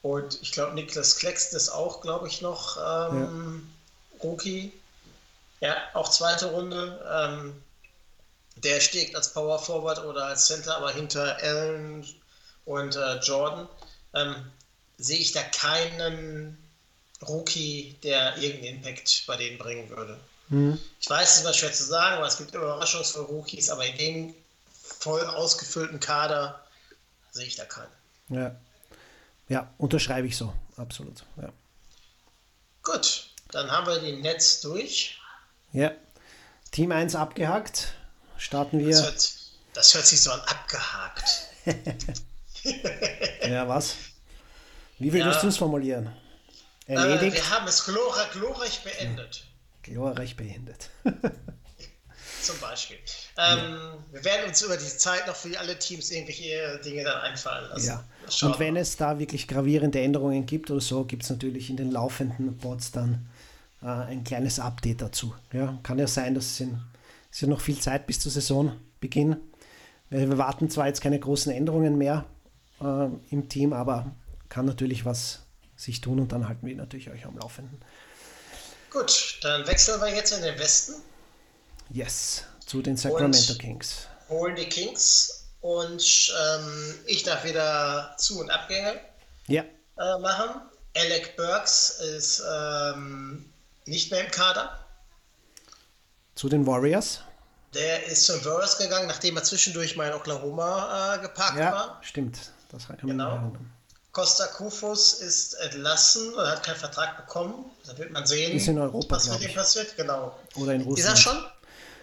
[0.01, 3.69] Und ich glaube, Niklas Kleckst ist auch, glaube ich, noch ähm,
[4.13, 4.19] ja.
[4.23, 4.73] Rookie.
[5.63, 7.01] Ja, auch zweite Runde.
[7.09, 7.63] Ähm,
[8.57, 12.05] der steht als Power Forward oder als Center, aber hinter Allen
[12.65, 13.69] und äh, Jordan,
[14.13, 14.35] ähm,
[14.97, 16.57] sehe ich da keinen
[17.21, 20.19] Rookie, der irgendeinen Impact bei denen bringen würde.
[20.49, 20.77] Mhm.
[20.99, 23.97] Ich weiß, es ist immer schwer zu sagen, aber es gibt überraschungsvolle Rookies, aber in
[23.97, 24.35] dem
[24.81, 26.61] voll ausgefüllten Kader
[27.31, 27.87] sehe ich da keinen.
[28.27, 28.53] Ja.
[29.47, 31.23] Ja, unterschreibe ich so, absolut.
[31.41, 31.53] Ja.
[32.83, 35.21] Gut, dann haben wir die Netz durch.
[35.73, 35.91] Ja.
[36.71, 37.93] Team 1 abgehakt.
[38.37, 38.89] Starten wir.
[38.89, 39.33] Das hört,
[39.73, 41.49] das hört sich so an abgehakt.
[43.47, 43.95] ja, was?
[44.99, 45.41] Wie würdest ja.
[45.41, 46.15] du es formulieren?
[46.85, 47.37] Erledigt?
[47.37, 49.45] Äh, wir haben es glor glorreich beendet.
[49.81, 50.89] Glorreich beendet.
[52.41, 52.97] Zum Beispiel.
[53.37, 53.97] Ähm, ja.
[54.11, 57.87] Wir werden uns über die Zeit noch für alle Teams irgendwelche Dinge dann einfallen lassen.
[57.87, 58.47] Ja.
[58.47, 61.91] Und wenn es da wirklich gravierende Änderungen gibt oder so, gibt es natürlich in den
[61.91, 63.29] laufenden Boards dann
[63.83, 65.33] äh, ein kleines Update dazu.
[65.51, 66.79] Ja, kann ja sein, dass es, in,
[67.31, 69.37] es ja noch viel Zeit bis zur Saisonbeginn.
[70.09, 72.25] Wir warten zwar jetzt keine großen Änderungen mehr,
[72.81, 74.11] äh, im Team, aber
[74.49, 75.39] kann natürlich was
[75.75, 77.79] sich tun und dann halten wir natürlich euch am Laufenden.
[78.91, 80.93] Gut, dann wechseln wir jetzt in den Westen.
[81.89, 84.07] Yes, zu den Sacramento Kings.
[84.29, 88.99] Holen die Kings und ähm, ich darf wieder Zu- und Abgänge
[89.47, 89.63] ja.
[89.63, 90.61] äh, machen.
[90.95, 93.52] Alec Burks ist ähm,
[93.85, 94.85] nicht mehr im Kader.
[96.35, 97.21] Zu den Warriors.
[97.73, 101.99] Der ist zum Warriors gegangen, nachdem er zwischendurch mal in Oklahoma äh, geparkt ja, war.
[102.01, 102.51] Stimmt.
[102.69, 103.51] Das kann man genau.
[104.11, 107.65] Costa Kufus ist entlassen oder hat keinen Vertrag bekommen.
[107.85, 109.95] Da wird man sehen, ist in Europa, was mit ihm passiert.
[109.97, 110.37] Genau.
[110.55, 110.99] Oder in Russland.
[110.99, 111.45] Ist er schon?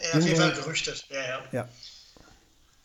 [0.00, 1.04] Ja, auf jeden Fall gerüchtet.
[1.08, 1.40] Ja, ja.
[1.52, 1.68] ja.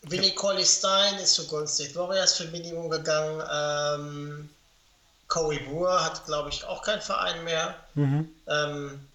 [0.03, 3.41] Winnie Collie Stein ist zu Golden State Warriors für Minimum gegangen.
[3.51, 4.49] Ähm,
[5.36, 7.76] Corey Brewer hat, glaube ich, auch keinen Verein mehr.
[7.95, 8.30] Mhm.
[8.48, 9.06] Ähm,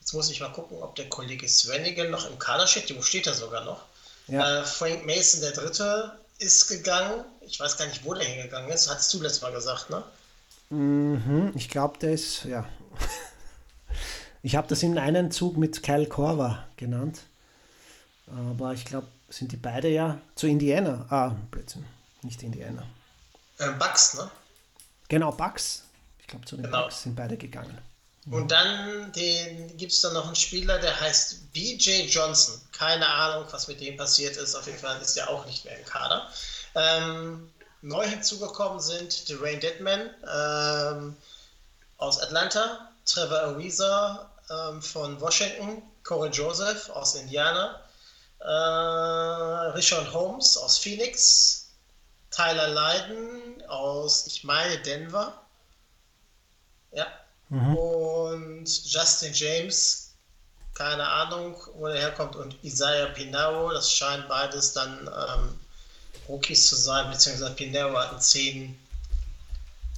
[0.00, 2.96] jetzt muss ich mal gucken, ob der Kollege Svenigen noch im Kader steht.
[2.96, 3.82] Wo steht er sogar noch?
[4.28, 4.60] Ja.
[4.60, 7.22] Äh, Frank Mason, der Dritte, ist gegangen.
[7.42, 8.88] Ich weiß gar nicht, wo der hingegangen ist.
[8.90, 10.02] Hattest du letztes Mal gesagt, ne?
[10.70, 12.66] Mhm, ich glaube, der ist, ja.
[14.42, 17.20] ich habe das in einem Zug mit Kyle Korver genannt.
[18.26, 21.04] Aber ich glaube, sind die beide ja zu Indiana.
[21.10, 21.84] Ah, Blödsinn.
[22.22, 22.84] Nicht Indiana.
[23.60, 24.30] Ähm, Bucks, ne?
[25.08, 25.82] Genau, Bucks.
[26.20, 26.82] Ich glaube, zu den Genau.
[26.82, 27.78] Bucks sind beide gegangen.
[28.30, 32.60] Und dann gibt es dann noch einen Spieler, der heißt BJ Johnson.
[32.72, 34.54] Keine Ahnung, was mit dem passiert ist.
[34.54, 36.28] Auf jeden Fall ist er auch nicht mehr im Kader.
[36.74, 41.16] Ähm, neu hinzugekommen sind Dwayne Dedman ähm,
[41.96, 47.80] aus Atlanta, Trevor Ariza ähm, von Washington, Corey Joseph aus Indiana,
[48.40, 48.44] äh,
[49.70, 51.67] Richard Holmes aus Phoenix,
[52.30, 55.40] Tyler Lydon aus, ich meine, Denver.
[56.92, 57.06] Ja.
[57.50, 60.12] Und Justin James,
[60.74, 65.58] keine Ahnung, wo er herkommt, und Isaiah Pinaro, das scheint beides dann ähm,
[66.28, 68.78] Rookies zu sein, beziehungsweise Pinaro hat eine 10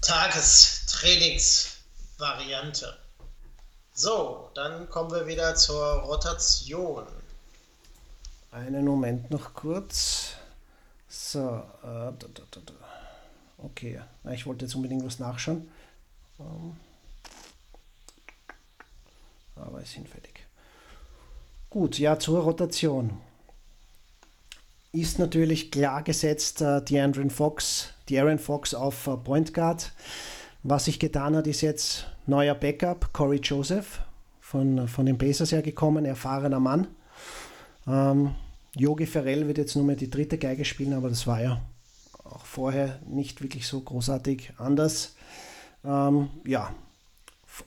[0.01, 2.97] Tagestrainingsvariante.
[3.95, 7.05] So, dann kommen wir wieder zur Rotation.
[8.53, 10.37] Einen Moment noch kurz.
[11.33, 12.13] So, äh,
[13.59, 14.01] okay.
[14.33, 15.69] Ich wollte jetzt unbedingt was nachschauen.
[16.41, 16.77] Ähm,
[19.55, 20.45] aber ist hinfällig.
[21.69, 23.21] Gut, ja, zur Rotation.
[24.91, 29.93] Ist natürlich klar gesetzt äh, De'Aaron Fox, De'Aaron Fox auf äh, Point Guard.
[30.65, 34.01] Was sich getan hat, ist jetzt neuer Backup, Corey Joseph,
[34.41, 36.89] von, von den Pacers hergekommen, erfahrener Mann.
[37.87, 38.35] Ähm,
[38.77, 41.61] Yogi Ferrell wird jetzt nur mehr die dritte Geige spielen, aber das war ja
[42.25, 45.17] auch vorher nicht wirklich so großartig anders.
[45.85, 46.75] Ähm, ja,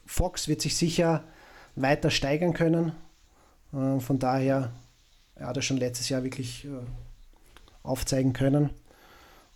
[0.05, 1.23] Fox wird sich sicher
[1.75, 2.93] weiter steigern können.
[3.73, 4.71] Äh, von daher,
[5.35, 6.69] er hat er schon letztes Jahr wirklich äh,
[7.83, 8.69] aufzeigen können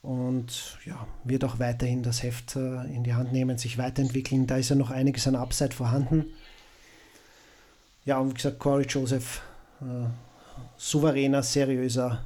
[0.02, 4.48] und ja, wird auch weiterhin das Heft äh, in die Hand nehmen, sich weiterentwickeln.
[4.48, 6.26] Da ist ja noch einiges an Upside vorhanden.
[8.06, 9.42] Ja, und wie gesagt, Corey Joseph,
[9.82, 10.08] äh,
[10.78, 12.26] souveräner, seriöser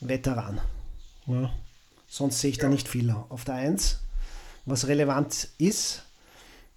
[0.00, 0.60] Veteran.
[1.26, 1.50] Ja.
[2.06, 4.00] Sonst sehe ich da nicht viel auf der 1.
[4.64, 6.04] Was relevant ist,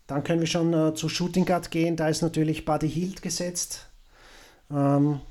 [0.08, 1.95] dann können wir schon äh, zu Shooting Guard gehen.
[1.95, 3.88] Da ist natürlich Buddy Hield gesetzt.
[4.69, 5.21] Ähm,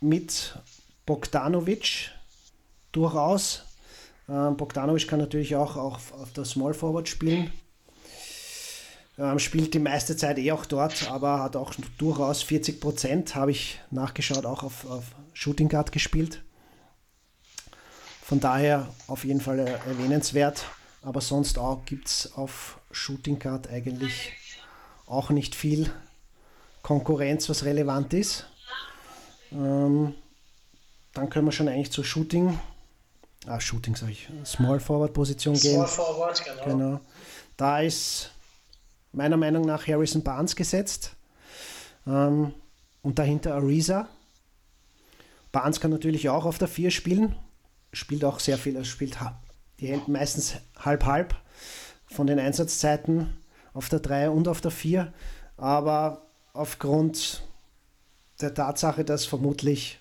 [0.00, 0.58] mit
[1.04, 2.10] Bogdanovic
[2.92, 3.64] durchaus.
[4.28, 7.52] Ähm, Bogdanovic kann natürlich auch auf, auf der Small Forward spielen.
[9.18, 13.50] Ähm, spielt die meiste Zeit eh auch dort, aber hat auch durchaus 40 Prozent, habe
[13.50, 16.42] ich nachgeschaut, auch auf, auf Shooting Guard gespielt.
[18.22, 20.66] Von daher auf jeden Fall äh, erwähnenswert.
[21.02, 24.32] Aber sonst auch gibt es auf Shooting Guard eigentlich
[25.06, 25.90] auch nicht viel
[26.82, 28.46] Konkurrenz, was relevant ist.
[29.52, 30.14] Ähm,
[31.14, 32.58] dann können wir schon eigentlich zur Shooting,
[33.46, 35.74] ah, Shooting sage ich, Small Forward Position gehen.
[35.74, 36.64] Small Forward, genau.
[36.64, 37.00] Genau.
[37.56, 38.30] Da ist
[39.12, 41.16] meiner Meinung nach Harrison Barnes gesetzt.
[42.06, 42.52] Ähm,
[43.02, 44.08] und dahinter Ariza.
[45.52, 47.36] Barnes kann natürlich auch auf der 4 spielen.
[47.92, 48.76] Spielt auch sehr viel.
[48.76, 49.18] Er spielt
[49.80, 51.34] die Hände meistens halb-halb
[52.06, 53.36] von den Einsatzzeiten
[53.72, 55.12] auf der 3 und auf der 4.
[55.56, 57.42] Aber aufgrund
[58.40, 59.98] der Tatsache, dass vermutlich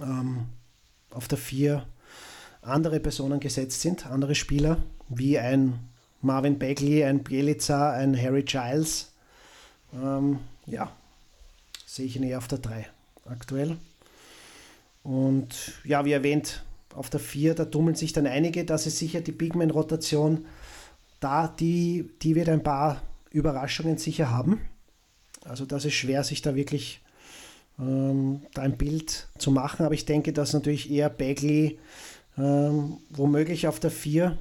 [0.00, 0.46] ähm,
[1.10, 1.86] auf der 4
[2.62, 5.89] andere Personen gesetzt sind, andere Spieler, wie ein
[6.22, 9.12] Marvin Bagley, ein Bielica, ein Harry Giles.
[9.94, 10.92] Ähm, ja,
[11.86, 12.86] sehe ich ihn eher auf der 3
[13.26, 13.76] aktuell.
[15.02, 16.62] Und ja, wie erwähnt,
[16.94, 18.64] auf der 4, da tummeln sich dann einige.
[18.64, 20.44] Das ist sicher die Bigman-Rotation.
[21.20, 24.60] Da, die, die wird ein paar Überraschungen sicher haben.
[25.44, 27.00] Also das ist schwer, sich da wirklich
[27.78, 29.86] ähm, da ein Bild zu machen.
[29.86, 31.78] Aber ich denke, dass natürlich eher Bagley
[32.36, 34.36] ähm, womöglich auf der 4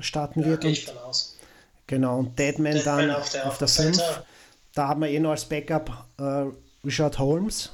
[0.00, 0.60] starten Ja, wird.
[0.62, 1.36] gehe ich Und, von aus.
[1.86, 3.96] genau, und Deadman, Deadman dann auf der- auf der der 5.
[3.96, 4.24] Center.
[4.74, 6.44] Da haben wir eh noch als Backup äh,
[6.84, 7.72] Richard Holmes.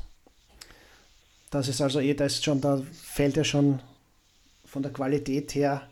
[1.50, 3.80] Das ist also eh, da ist schon, da fällt er schon
[4.64, 5.82] von der Qualität her,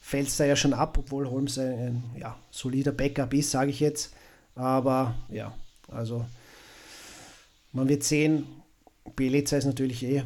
[0.00, 3.70] fällt es da ja schon ab, obwohl Holmes ein, ein ja, solider Backup ist, sage
[3.70, 4.12] ich jetzt.
[4.56, 5.54] Aber ja,
[5.88, 6.24] also
[7.72, 8.46] man wird sehen,
[9.14, 10.24] Belica ist natürlich eh, äh,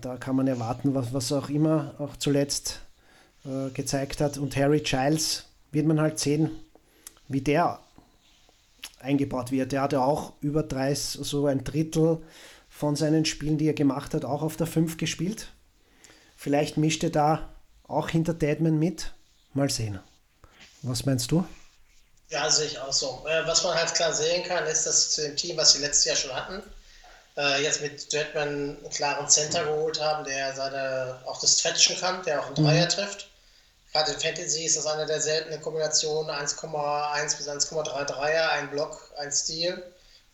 [0.00, 2.80] da kann man erwarten, was, was auch immer auch zuletzt
[3.44, 4.38] äh, gezeigt hat.
[4.38, 6.50] Und Harry Giles wird man halt sehen,
[7.28, 7.80] wie der
[9.00, 9.72] eingebaut wird.
[9.72, 12.22] Der hatte auch über 30, so ein Drittel
[12.68, 15.48] von seinen Spielen, die er gemacht hat, auch auf der 5 gespielt.
[16.36, 17.48] Vielleicht mischt er da
[17.86, 19.12] auch hinter Deadman mit.
[19.54, 19.98] Mal sehen.
[20.82, 21.44] Was meinst du?
[22.28, 23.24] Ja, sehe ich auch so.
[23.26, 26.04] Äh, was man halt klar sehen kann, ist, dass zu dem Team, was sie letztes
[26.04, 26.62] Jahr schon hatten,
[27.38, 32.22] äh, jetzt mit Deadman einen klaren Center geholt haben, der seine, auch das Stretchen kann,
[32.24, 33.28] der auch einen Dreier trifft.
[33.92, 39.12] Gerade in Fantasy ist das eine der seltenen Kombinationen, 1,1 bis 1,3 Dreier, ein Block,
[39.16, 39.82] ein Steal,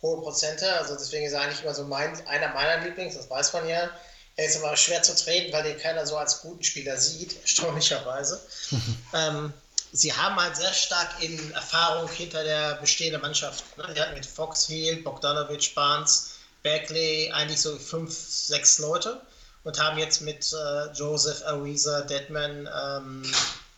[0.03, 0.73] hohe Prozente.
[0.77, 3.91] Also deswegen ist er eigentlich immer so mein, einer meiner Lieblings, das weiß man ja.
[4.37, 8.41] Er ist aber schwer zu treten, weil den keiner so als guten Spieler sieht, erstaunlicherweise.
[9.15, 9.53] ähm,
[9.93, 13.65] sie haben halt sehr stark in Erfahrung hinter der bestehenden Mannschaft.
[13.77, 13.95] Ne?
[13.95, 16.34] Die hatten mit Fox, Hill, Bogdanovic, Barnes,
[16.65, 19.21] Berkeley eigentlich so fünf, sechs Leute
[19.65, 23.23] und haben jetzt mit äh, Joseph, Ariza, Deadman, ähm,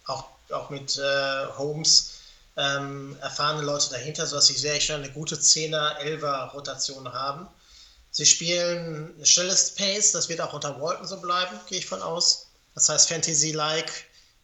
[0.06, 2.12] auch, auch mit äh, Holmes
[2.56, 7.48] ähm, erfahrene Leute dahinter, sodass sie sehr schnell eine gute 10er, 11er Rotation haben.
[8.12, 12.46] Sie spielen schnelles Pace, das wird auch unter Walton so bleiben, gehe ich von aus.
[12.74, 13.92] Das heißt Fantasy-like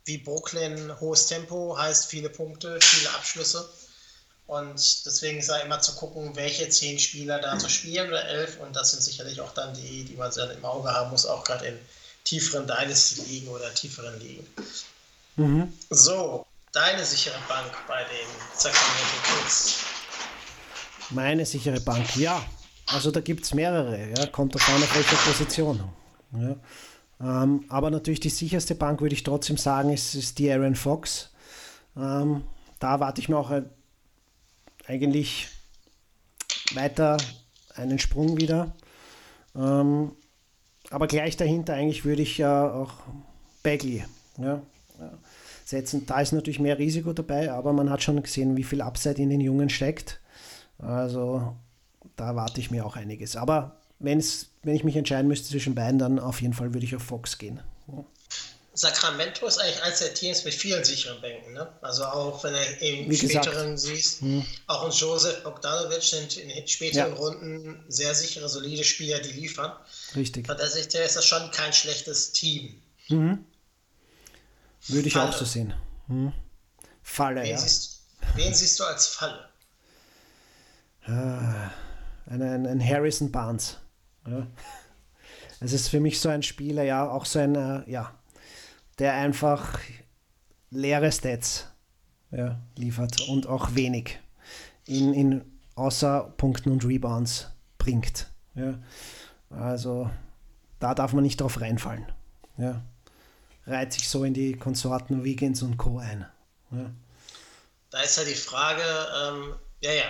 [0.05, 3.71] wie Brooklyn, hohes Tempo, heißt viele Punkte, viele Abschlüsse.
[4.53, 8.61] Und deswegen ist da immer zu gucken, welche zehn Spieler da zu spielen oder elf.
[8.61, 11.43] Und das sind sicherlich auch dann die, die man dann im Auge haben muss, auch
[11.43, 11.79] gerade in
[12.25, 14.47] tieferen Dynasty-Ligen oder tieferen Ligen.
[15.37, 15.73] Mhm.
[15.89, 19.79] So, deine sichere Bank bei den Sacramento Kings.
[21.09, 22.45] Meine sichere Bank, ja.
[22.89, 24.27] Also da gibt es mehrere, ja.
[24.27, 25.83] kommt auf an, auf welcher Position.
[26.33, 26.57] Ja.
[27.43, 31.31] Ähm, aber natürlich die sicherste Bank, würde ich trotzdem sagen, ist, ist die Aaron Fox.
[31.97, 32.45] Ähm,
[32.81, 33.71] da erwarte ich mir auch ein,
[34.93, 35.49] eigentlich
[36.75, 37.17] weiter
[37.75, 38.75] einen Sprung wieder.
[39.57, 40.13] Ähm,
[40.91, 42.93] aber gleich dahinter eigentlich würde ich ja auch
[43.63, 44.05] Bagley
[44.39, 44.61] ja,
[45.65, 46.05] setzen.
[46.07, 49.31] Da ist natürlich mehr Risiko dabei, aber man hat schon gesehen, wie viel Upside in
[49.31, 50.21] den Jungen steckt.
[50.79, 51.57] Also
[52.17, 53.37] da erwarte ich mir auch einiges.
[53.37, 56.95] Aber wenn's, wenn ich mich entscheiden müsste zwischen beiden, dann auf jeden Fall würde ich
[56.95, 57.61] auf Fox gehen.
[57.89, 58.05] Ja.
[58.75, 61.53] Sacramento ist eigentlich eins der Teams mit vielen sicheren Bänken.
[61.53, 61.69] Ne?
[61.83, 64.45] Also auch wenn er im späteren siehst, hm.
[64.67, 67.17] auch ein Josef Bogdanovic sind in späteren ja.
[67.17, 69.73] Runden sehr sichere, solide Spieler, die liefern.
[70.17, 70.47] Richtig.
[70.47, 72.81] Von der Sicht her ist das schon kein schlechtes Team.
[73.09, 73.45] Mhm.
[74.89, 75.29] Würde ich Falle.
[75.29, 75.75] auch so sehen.
[76.09, 76.33] Hm.
[77.03, 77.59] Falle, wen ja.
[77.59, 78.01] Siehst,
[78.37, 79.49] wen siehst du als Falle?
[81.05, 81.71] Ah,
[82.27, 83.77] ein, ein, ein Harrison Barnes.
[84.27, 84.47] Ja.
[85.61, 88.19] Es ist für mich so ein Spieler, ja, auch so ein, äh, ja,
[88.99, 89.79] der einfach
[90.71, 91.67] leere Stats
[92.31, 94.19] ja, liefert und auch wenig
[94.87, 98.29] in, in außer Punkten und Rebounds bringt.
[98.55, 98.79] Ja.
[99.51, 100.11] Also
[100.81, 102.11] da darf man nicht drauf reinfallen.
[102.57, 102.83] Ja.
[103.67, 105.99] Reiht sich so in die Konsorten Wiggins und Co.
[105.99, 106.27] ein.
[106.71, 106.91] Ja.
[107.91, 110.05] Da ist ja die Frage, ähm, ja, ja,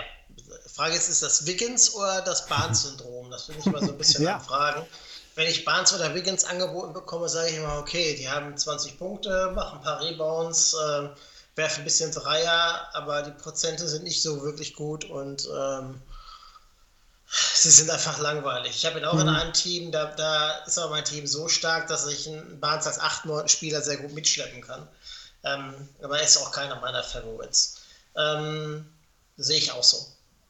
[0.67, 3.29] Frage ist, ist das Wiggins oder das Barnes-Syndrom?
[3.29, 4.39] Das finde ich immer so ein bisschen ja.
[4.39, 4.85] Fragen.
[5.35, 9.51] Wenn ich Barnes oder Wiggins angeboten bekomme, sage ich immer, okay, die haben 20 Punkte,
[9.55, 11.09] machen ein paar Rebounds, äh,
[11.55, 16.01] werfen ein bisschen Dreier, aber die Prozente sind nicht so wirklich gut und ähm,
[17.27, 18.75] sie sind einfach langweilig.
[18.75, 19.21] Ich habe ihn auch mhm.
[19.21, 22.85] in einem Team, da, da, ist aber mein Team so stark, dass ich einen Barnes
[22.85, 24.87] als 8, 9 Spieler sehr gut mitschleppen kann.
[25.43, 27.81] Ähm, aber er ist auch keiner meiner Favorites.
[28.15, 28.85] Ähm,
[29.37, 30.05] sehe ich auch so.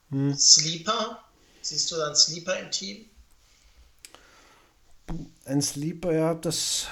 [0.10, 0.36] Hm.
[0.38, 1.24] Sleeper?
[1.62, 3.10] Siehst du dann Sleeper im Team?
[5.46, 6.88] Ein Sleeper, ja, das.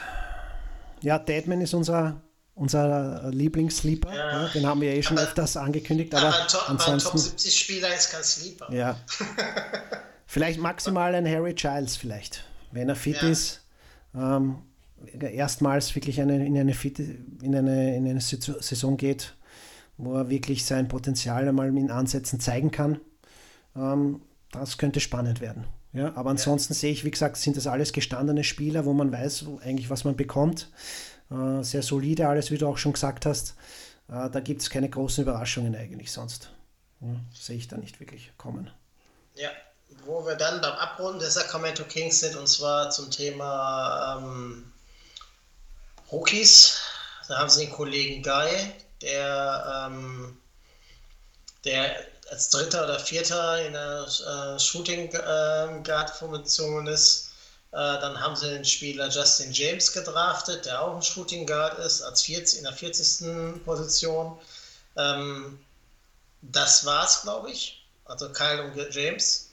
[1.02, 2.21] Ja, Deadman ist unser,
[2.54, 4.13] unser Lieblingssleeper.
[4.13, 4.43] Ja.
[4.43, 6.13] Ja, den haben wir ja eh schon aber, öfters angekündigt.
[6.13, 8.71] Aber, aber, Top, ansonsten, Top 70 Spieler ist kein Sleeper.
[8.71, 9.00] Ja.
[10.28, 12.43] vielleicht maximal ein Harry Giles, vielleicht.
[12.71, 13.30] Wenn er fit ja.
[13.30, 13.62] ist.
[14.15, 14.58] Ähm,
[15.19, 19.34] erstmals wirklich eine, in, eine fit, in, eine, in eine Saison geht,
[19.97, 23.00] wo er wirklich sein Potenzial einmal in Ansätzen zeigen kann.
[23.76, 24.21] Ähm,
[24.52, 25.65] das könnte spannend werden.
[25.93, 26.80] Ja, aber ansonsten ja.
[26.80, 30.15] sehe ich, wie gesagt, sind das alles gestandene Spieler, wo man weiß eigentlich, was man
[30.15, 30.69] bekommt.
[31.30, 33.56] Äh, sehr solide alles, wie du auch schon gesagt hast.
[34.08, 36.51] Äh, da gibt es keine großen Überraschungen eigentlich sonst.
[37.01, 38.69] Ja, sehe ich da nicht wirklich kommen.
[39.36, 39.49] Ja,
[40.06, 44.71] wo wir dann beim Abrunden der Sacramento Kings sind, und zwar zum Thema ähm,
[46.12, 46.80] Rookies.
[47.27, 48.49] Da haben sie den Kollegen Guy,
[49.01, 50.38] der, ähm,
[51.63, 51.95] der
[52.31, 57.31] als Dritter oder Vierter in der äh, Shooting äh, Guard Formation ist.
[57.71, 62.01] Äh, dann haben sie den Spieler Justin James gedraftet, der auch ein Shooting Guard ist,
[62.01, 63.63] als 40, in der 40.
[63.65, 64.39] Position.
[64.95, 65.59] Ähm,
[66.41, 67.85] das war's, glaube ich.
[68.05, 69.49] Also Kyle und James.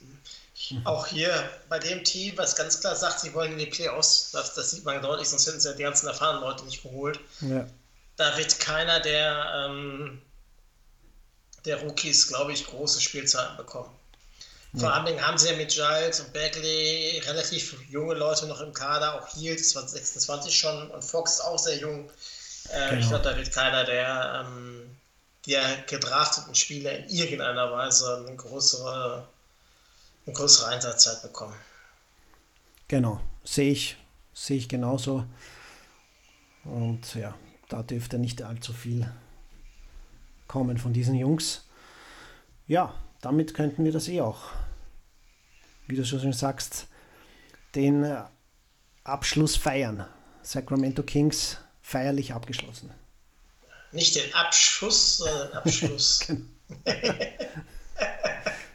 [0.70, 0.86] Mhm.
[0.86, 4.54] Auch hier bei dem Team, was ganz klar sagt, sie wollen in die Playoffs, das,
[4.54, 7.18] das sieht man deutlich, sonst hätten sie ja die ganzen erfahrenen Leute nicht geholt.
[7.40, 7.66] Ja.
[8.16, 10.20] Da wird keiner der ähm,
[11.64, 13.90] der Rookies, glaube ich, große Spielzeiten bekommen.
[14.74, 14.80] Ja.
[14.80, 19.14] Vor allem haben sie ja mit Giles und Bagley relativ junge Leute noch im Kader,
[19.14, 22.10] auch Hield ist 26 schon und Fox auch sehr jung.
[22.70, 23.00] Äh, genau.
[23.00, 24.96] Ich glaube, da wird keiner der, ähm,
[25.46, 29.26] der gedrafteten Spieler in irgendeiner Weise eine größere,
[30.26, 31.56] eine größere Einsatzzeit bekommen.
[32.88, 33.96] Genau, sehe ich,
[34.34, 35.24] sehe ich genauso.
[36.64, 37.34] Und ja,
[37.70, 39.10] da dürfte nicht allzu viel
[40.48, 41.64] kommen von diesen Jungs.
[42.66, 44.50] Ja, damit könnten wir das eh auch
[45.88, 46.86] wie du schon sagst,
[47.74, 48.22] den äh,
[49.04, 50.06] Abschluss feiern.
[50.42, 52.90] Sacramento Kings feierlich abgeschlossen.
[53.92, 56.26] Nicht den Abschuss, sondern Abschluss.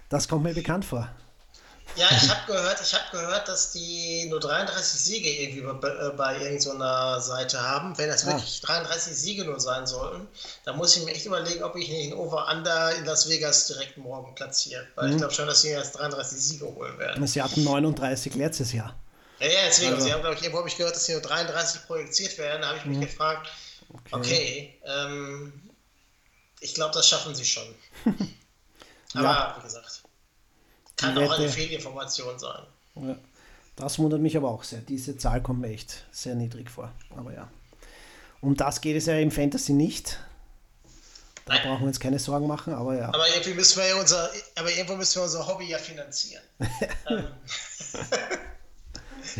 [0.10, 1.10] das kommt mir bekannt vor.
[1.96, 6.10] Ja, ich habe gehört, ich habe gehört, dass die nur 33 Siege irgendwie bei, äh,
[6.16, 7.98] bei irgendeiner Seite haben.
[7.98, 8.32] Wenn das ah.
[8.32, 10.28] wirklich 33 Siege nur sein sollten,
[10.66, 13.98] dann muss ich mir echt überlegen, ob ich nicht ein Over-Under in Las Vegas direkt
[13.98, 14.88] morgen platziere.
[14.96, 15.12] Weil mhm.
[15.12, 17.28] ich glaube schon, dass sie jetzt 33 Siege holen werden.
[17.28, 18.96] Sie hatten 39 letztes Jahr.
[19.40, 19.94] Ja, ja deswegen.
[19.94, 20.06] Also.
[20.06, 22.62] Sie haben, glaube ich, irgendwo habe ich gehört, dass sie nur 33 projiziert werden.
[22.62, 23.02] Da habe ich mich mhm.
[23.02, 23.50] gefragt,
[24.12, 25.70] okay, okay ähm,
[26.60, 27.76] ich glaube, das schaffen sie schon.
[29.14, 29.56] Aber ja.
[29.60, 30.04] wie gesagt.
[31.04, 32.64] Kann auch eine Fehlinformation sein.
[32.96, 33.16] Ja.
[33.76, 34.80] Das wundert mich aber auch sehr.
[34.80, 36.92] Diese Zahl kommt mir echt sehr niedrig vor.
[37.16, 37.50] Aber ja.
[38.42, 40.20] Um das geht es ja im Fantasy nicht.
[41.46, 41.64] Da Nein.
[41.64, 43.08] brauchen wir uns keine Sorgen machen, aber ja.
[43.08, 46.44] Aber irgendwie müssen wir ja unser, aber irgendwo müssen wir unser Hobby ja finanzieren.
[47.10, 47.28] ähm,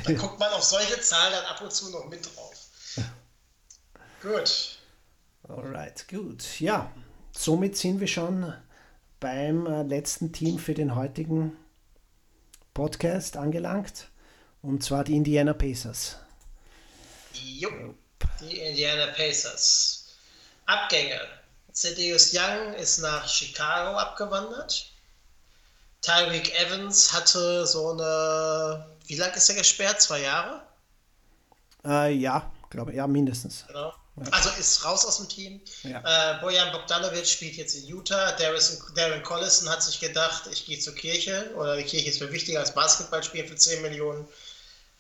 [0.04, 2.68] da guckt man auf solche Zahlen dann ab und zu noch mit drauf.
[4.22, 4.80] gut.
[5.48, 6.60] Alright, gut.
[6.60, 6.92] Ja,
[7.32, 8.54] somit sind wir schon
[9.24, 11.56] beim äh, letzten Team für den heutigen
[12.74, 14.10] Podcast angelangt.
[14.62, 16.18] Und zwar die Indiana Pacers.
[17.32, 17.70] Jo,
[18.42, 20.10] die Indiana Pacers.
[20.66, 21.22] Abgänge.
[21.72, 24.92] Cedeus Young ist nach Chicago abgewandert.
[26.02, 28.86] Tyreek Evans hatte so eine.
[29.08, 30.02] Wie lange ist er gesperrt?
[30.02, 30.64] Zwei Jahre?
[31.86, 33.64] Äh, ja, glaube ja, mindestens.
[33.68, 33.94] Genau.
[34.30, 35.62] Also ist raus aus dem Team.
[35.82, 36.36] Ja.
[36.36, 38.32] Äh, Bojan Bogdanovic spielt jetzt in Utah.
[38.34, 38.62] Darren,
[38.96, 42.60] Darren Collison hat sich gedacht, ich gehe zur Kirche oder die Kirche ist mir wichtiger
[42.60, 44.28] als Basketballspielen für 10 Millionen.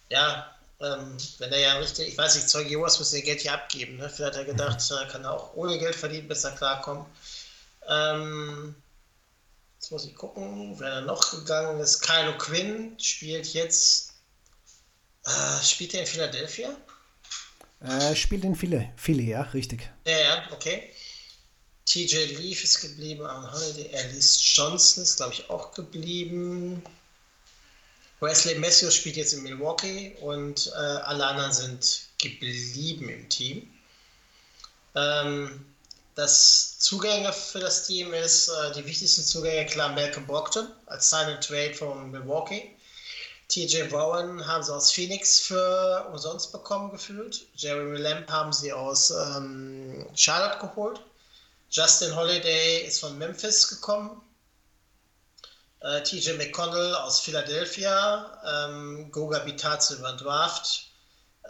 [0.10, 0.52] Ja,
[0.82, 3.98] ähm, wenn er ja richtig, ich weiß nicht, Zeuge Jehovas muss ihr Geld hier abgeben.
[3.98, 4.10] Ne?
[4.10, 4.98] Vielleicht hat er gedacht, mhm.
[4.98, 7.08] er kann auch ohne Geld verdienen, bis er klarkommt.
[7.88, 8.76] Ähm,
[9.80, 12.02] jetzt muss ich gucken, wer da noch gegangen ist.
[12.02, 14.14] Kylo Quinn spielt jetzt,
[15.26, 16.76] äh, spielt er in Philadelphia?
[17.84, 19.90] Äh, spielt in Philly, Philly, ja, richtig.
[20.06, 20.90] Ja, ja, okay.
[21.86, 26.82] TJ Leaf ist geblieben, Aaron Holiday, Alice Johnson ist, glaube ich, auch geblieben.
[28.22, 33.70] Wesley Matthews spielt jetzt in Milwaukee und äh, alle anderen sind geblieben im Team.
[34.96, 35.66] Ähm,
[36.16, 41.28] das Zugänge für das Team ist, äh, die wichtigsten Zugänge, klar, Malcolm Brockton als Sign
[41.28, 42.72] and Trade von Milwaukee.
[43.50, 47.46] TJ Bowen haben sie aus Phoenix für umsonst bekommen gefühlt.
[47.56, 51.02] Jeremy Lamb haben sie aus ähm, Charlotte geholt.
[51.70, 54.22] Justin Holiday ist von Memphis gekommen.
[55.82, 58.42] Äh, TJ McConnell aus Philadelphia.
[58.46, 60.88] Ähm, Goga Bitadze über Draft.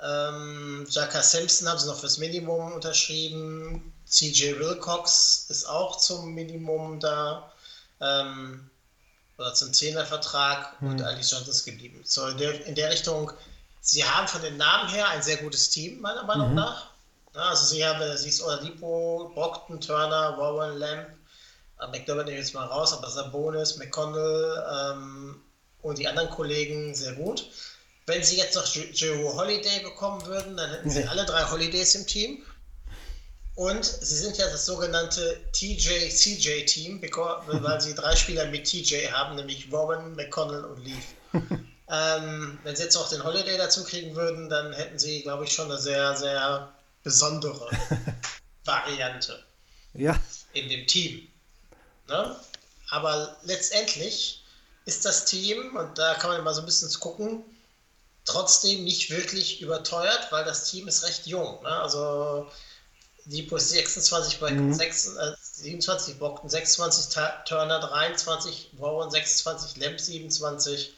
[0.03, 3.93] Ähm, Jaka Simpson haben sie noch fürs Minimum unterschrieben.
[4.05, 7.51] CJ Wilcox ist auch zum Minimum da.
[8.01, 8.69] Ähm,
[9.37, 10.89] oder zum Zehnervertrag hm.
[10.89, 12.01] und Ali Johnson ist geblieben.
[12.03, 13.31] So in der, in der, Richtung,
[13.81, 16.55] sie haben von den Namen her ein sehr gutes Team, meiner Meinung mhm.
[16.55, 16.91] nach.
[17.33, 21.07] Ja, also sie haben, wenn du siehst, Oladipo, Brockton, Turner, Warren, Lamb,
[21.79, 25.41] äh, McDermott nehme ich jetzt mal raus, aber Sabonis, McConnell ähm,
[25.81, 27.49] und die anderen Kollegen sehr gut.
[28.05, 32.05] Wenn sie jetzt noch Joe Holiday bekommen würden, dann hätten sie alle drei Holidays im
[32.05, 32.43] Team.
[33.55, 37.01] Und sie sind ja das sogenannte TJ-CJ-Team,
[37.47, 41.05] weil sie drei Spieler mit TJ haben, nämlich Warren, McConnell und Leaf.
[41.89, 45.51] ähm, wenn sie jetzt auch den Holiday dazu kriegen würden, dann hätten sie, glaube ich,
[45.51, 46.73] schon eine sehr, sehr
[47.03, 47.69] besondere
[48.65, 49.43] Variante
[49.93, 50.19] ja.
[50.53, 51.27] in dem Team.
[52.07, 52.35] Ne?
[52.89, 54.43] Aber letztendlich
[54.85, 57.43] ist das Team, und da kann man mal so ein bisschen gucken,
[58.25, 61.61] trotzdem nicht wirklich überteuert, weil das Team ist recht jung.
[61.61, 61.69] Ne?
[61.69, 62.49] Also
[63.25, 64.73] Lipo 26 bei mhm.
[64.73, 67.15] 6, äh, 27, Brockton 26,
[67.45, 70.93] Turner 23, Warren 26, Lamp 27,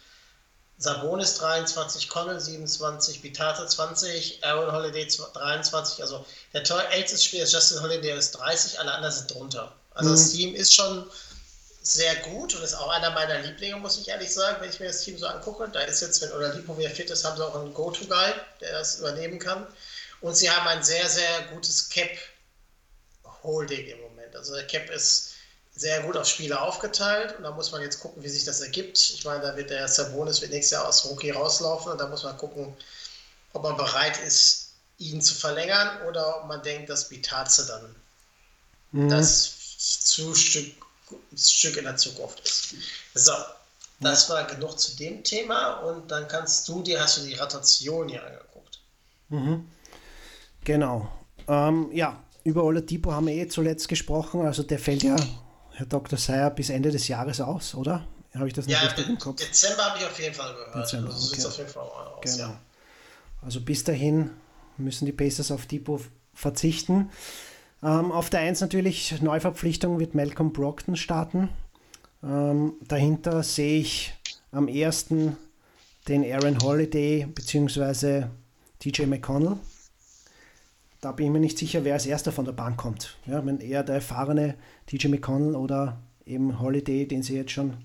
[0.78, 6.01] Sabonis 23, Connell 27, Bitata 20, Aaron Holiday 23.
[6.01, 9.71] Also der älteste Spieler ist Justin Holiday, der ist 30, alle anderen sind drunter.
[9.93, 10.13] Also mhm.
[10.13, 11.09] das Team ist schon
[11.82, 14.88] sehr gut und ist auch einer meiner Lieblinge, muss ich ehrlich sagen, wenn ich mir
[14.88, 15.69] das Team so angucke.
[15.71, 18.99] Da ist jetzt, wenn Oladipo wieder fit ist, haben sie auch einen Go-To-Guy, der das
[18.99, 19.67] übernehmen kann.
[20.26, 24.36] Und sie haben ein sehr, sehr gutes Cap-Holding im Moment.
[24.36, 25.34] Also der Cap ist
[25.76, 28.97] sehr gut auf Spieler aufgeteilt und da muss man jetzt gucken, wie sich das ergibt.
[28.97, 32.23] Ich meine, da wird der Sabonis wird nächstes Jahr aus Rookie rauslaufen und da muss
[32.23, 32.76] man gucken,
[33.53, 37.95] ob man bereit ist, ihn zu verlängern oder ob man denkt, dass Bitaze dann
[38.93, 39.09] mhm.
[39.09, 40.36] das Stück,
[41.38, 42.73] Stück in der Zukunft ist.
[43.13, 43.36] So,
[43.99, 48.09] das war genug zu dem Thema und dann kannst du dir, hast du die Rotation
[48.09, 48.80] hier angeguckt.
[49.30, 49.69] Mhm.
[50.66, 51.07] Genau.
[51.47, 54.41] Ähm, ja, über Oladipo haben wir eh zuletzt gesprochen.
[54.41, 55.16] Also der fällt ja,
[55.72, 56.20] Herr Dr.
[56.20, 58.05] Seyer, bis Ende des Jahres aus, oder?
[58.34, 59.38] Habe ich das nicht Ja, richtig im Kopf?
[59.38, 60.76] Dezember habe ich auf jeden Fall gehört.
[60.76, 61.45] Dezember, also okay.
[61.45, 62.22] auf jeden Fall aus.
[62.22, 62.49] Genau.
[62.49, 62.59] Ja.
[63.41, 64.32] Also bis dahin
[64.78, 66.01] müssen die Pacers auf Depot
[66.34, 67.09] verzichten.
[67.82, 71.49] Ähm, auf der 1 natürlich Neuverpflichtung wird Malcolm Brockton starten.
[72.24, 74.13] Ähm, dahinter sehe ich
[74.51, 75.38] am ersten
[76.07, 78.26] den Aaron Holiday bzw.
[78.80, 79.57] TJ McConnell.
[81.06, 83.16] Da bin ich mir nicht sicher, wer als erster von der Bank kommt.
[83.28, 84.56] Ja, wenn eher der erfahrene
[84.88, 87.78] TJ McConnell oder eben Holiday, den sie jetzt schon,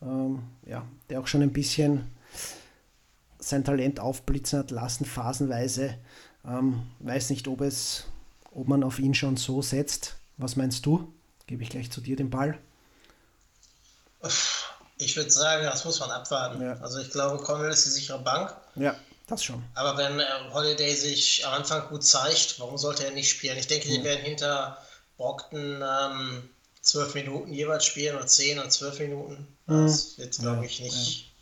[0.00, 2.10] ähm, ja, der auch schon ein bisschen
[3.38, 5.98] sein Talent aufblitzen hat lassen, phasenweise.
[6.42, 8.06] Ähm, weiß nicht, ob es,
[8.50, 10.16] ob man auf ihn schon so setzt.
[10.38, 11.12] Was meinst du?
[11.46, 12.56] Gebe ich gleich zu dir den Ball.
[14.96, 16.62] Ich würde sagen, das muss man abwarten.
[16.62, 16.78] Ja.
[16.80, 18.56] Also ich glaube, Connell ist die sichere Bank.
[18.74, 18.96] Ja,
[19.26, 19.62] das schon.
[19.74, 23.58] Aber wenn äh, Holiday sich am Anfang gut zeigt, warum sollte er nicht spielen?
[23.58, 24.78] Ich denke, die werden hinter
[25.16, 26.48] Brockton ähm,
[26.80, 29.46] zwölf Minuten jeweils spielen oder zehn oder zwölf Minuten.
[29.66, 31.34] Das wird, glaube ich, nicht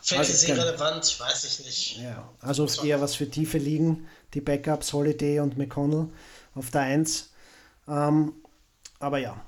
[0.00, 1.98] Fantasy-relevant, weiß ich nicht.
[1.98, 6.08] Ja, also eher was für tiefe Ligen, die Backups, Holiday und McConnell
[6.54, 7.30] auf der 1.
[7.88, 8.32] Ähm,
[9.00, 9.40] aber ja,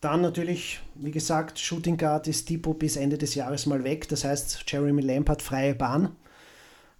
[0.00, 4.08] dann natürlich, wie gesagt, Shooting Guard ist Depot bis Ende des Jahres mal weg.
[4.08, 6.14] Das heißt, Jeremy Lamb hat freie Bahn.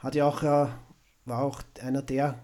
[0.04, 0.66] Hat ja auch, äh,
[1.24, 2.38] war auch einer der,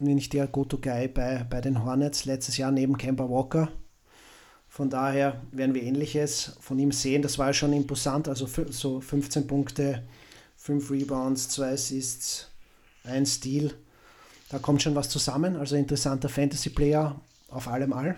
[0.00, 3.68] wenn nicht der Go-To-Guy bei, bei den Hornets letztes Jahr neben Kemba Walker.
[4.66, 7.22] Von daher werden wir Ähnliches von ihm sehen.
[7.22, 10.02] Das war schon imposant, also so 15 Punkte,
[10.56, 12.50] 5 Rebounds, 2 Assists,
[13.04, 13.72] 1 Steal.
[14.48, 15.54] Da kommt schon was zusammen.
[15.54, 17.14] Also interessanter Fantasy-Player
[17.50, 18.16] auf allem all.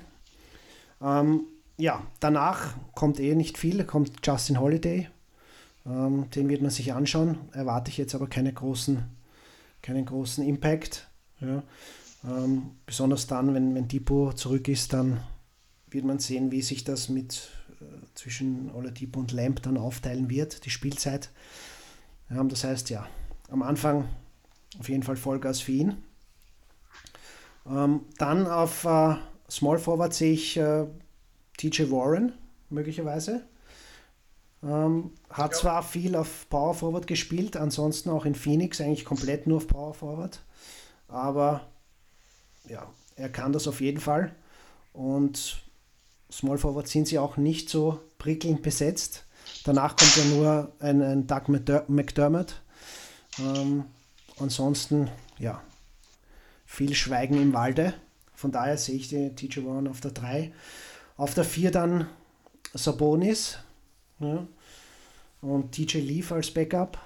[1.02, 1.42] Ähm,
[1.76, 3.84] ja, danach kommt eh nicht viel.
[3.84, 5.10] Kommt Justin Holiday.
[5.86, 7.38] Ähm, den wird man sich anschauen.
[7.52, 9.04] Erwarte ich jetzt aber keine großen,
[9.82, 11.08] keinen großen Impact.
[11.40, 11.62] Ja.
[12.24, 15.20] Ähm, besonders dann, wenn, wenn Depot zurück ist, dann
[15.88, 17.84] wird man sehen, wie sich das mit äh,
[18.14, 21.30] zwischen Oladipo und Lamp dann aufteilen wird, die Spielzeit.
[22.30, 23.06] Ja, das heißt, ja,
[23.48, 24.08] am Anfang
[24.78, 25.96] auf jeden Fall Vollgas für ihn.
[27.68, 29.16] Ähm, dann auf äh,
[29.48, 30.86] Small Forward sehe ich äh,
[31.56, 32.32] TJ Warren
[32.70, 33.46] möglicherweise.
[34.62, 39.58] Ähm, hat zwar viel auf Power Forward gespielt, ansonsten auch in Phoenix eigentlich komplett nur
[39.58, 40.40] auf Power Forward.
[41.08, 41.66] Aber
[42.68, 42.86] ja,
[43.16, 44.34] er kann das auf jeden Fall.
[44.92, 45.62] Und
[46.30, 49.24] Small Forward sind sie auch nicht so prickelnd besetzt.
[49.64, 52.60] Danach kommt ja nur ein, ein Doug McDer- McDermott.
[53.38, 53.84] Ähm,
[54.38, 55.62] ansonsten, ja,
[56.64, 57.94] viel Schweigen im Walde.
[58.34, 60.52] Von daher sehe ich den TJ Warren auf der 3.
[61.16, 62.08] Auf der 4 dann
[62.74, 63.58] Sabonis.
[64.20, 64.46] Ja.
[65.40, 66.98] Und TJ Leaf als Backup.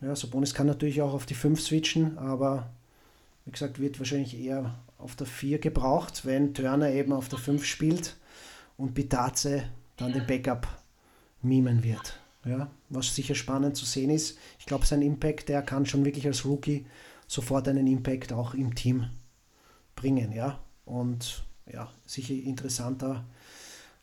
[0.00, 2.70] Ja, Sabonis kann natürlich auch auf die 5 switchen, aber
[3.44, 7.64] wie gesagt, wird wahrscheinlich eher auf der 4 gebraucht, wenn Turner eben auf der 5
[7.64, 8.16] spielt
[8.76, 9.64] und Bitaze
[9.96, 10.68] dann den Backup
[11.42, 12.18] mimen wird.
[12.44, 14.38] Ja, was sicher spannend zu sehen ist.
[14.58, 16.86] Ich glaube, sein Impact, der kann schon wirklich als Rookie
[17.26, 19.10] sofort einen Impact auch im Team
[19.94, 20.32] bringen.
[20.32, 23.26] Ja, und ja, sicher interessanter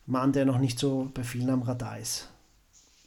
[0.06, 2.28] Mann, der noch nicht so bei vielen am Radar ist.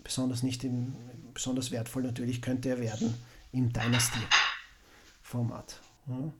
[0.03, 0.95] Besonders nicht im,
[1.33, 3.13] besonders wertvoll natürlich könnte er werden
[3.51, 5.79] im Dynasty-Format.
[6.07, 6.33] Ja.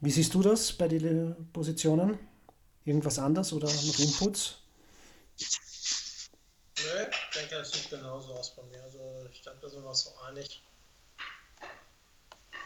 [0.00, 2.18] Wie siehst du das bei den Positionen?
[2.84, 4.58] Irgendwas anders oder noch Inputs?
[6.78, 8.82] Nö, ich denke, das sieht genauso aus bei mir.
[8.82, 8.98] Also
[9.32, 10.62] ich glaube, da sind wir so einig,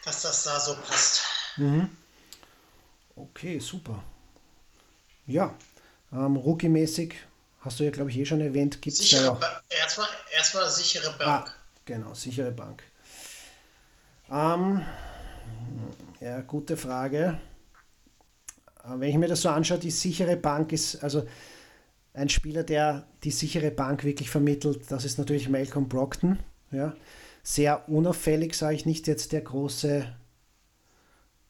[0.04, 1.22] dass das da so passt.
[3.14, 4.02] Okay, super.
[5.26, 5.54] Ja,
[6.12, 7.14] ähm, Rookie-mäßig
[7.60, 11.14] hast du ja, glaube ich, eh schon erwähnt, gibt es ja ba erstmal, erstmal sichere
[11.20, 11.54] Ah, Bank.
[11.84, 12.82] genau, sichere Bank.
[14.30, 14.82] Ähm,
[16.20, 17.38] ja, gute Frage.
[18.84, 21.26] Äh, Wenn ich mir das so anschaue, die sichere Bank ist, also
[22.14, 26.38] ein Spieler, der die sichere Bank wirklich vermittelt, das ist natürlich Malcolm Brockton.
[26.72, 26.94] Ja.
[27.42, 30.06] Sehr unauffällig, sage ich nicht jetzt der große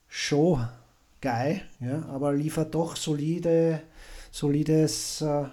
[0.07, 3.81] Show-Guy, ja, aber liefert doch solide,
[4.31, 5.45] solides, äh,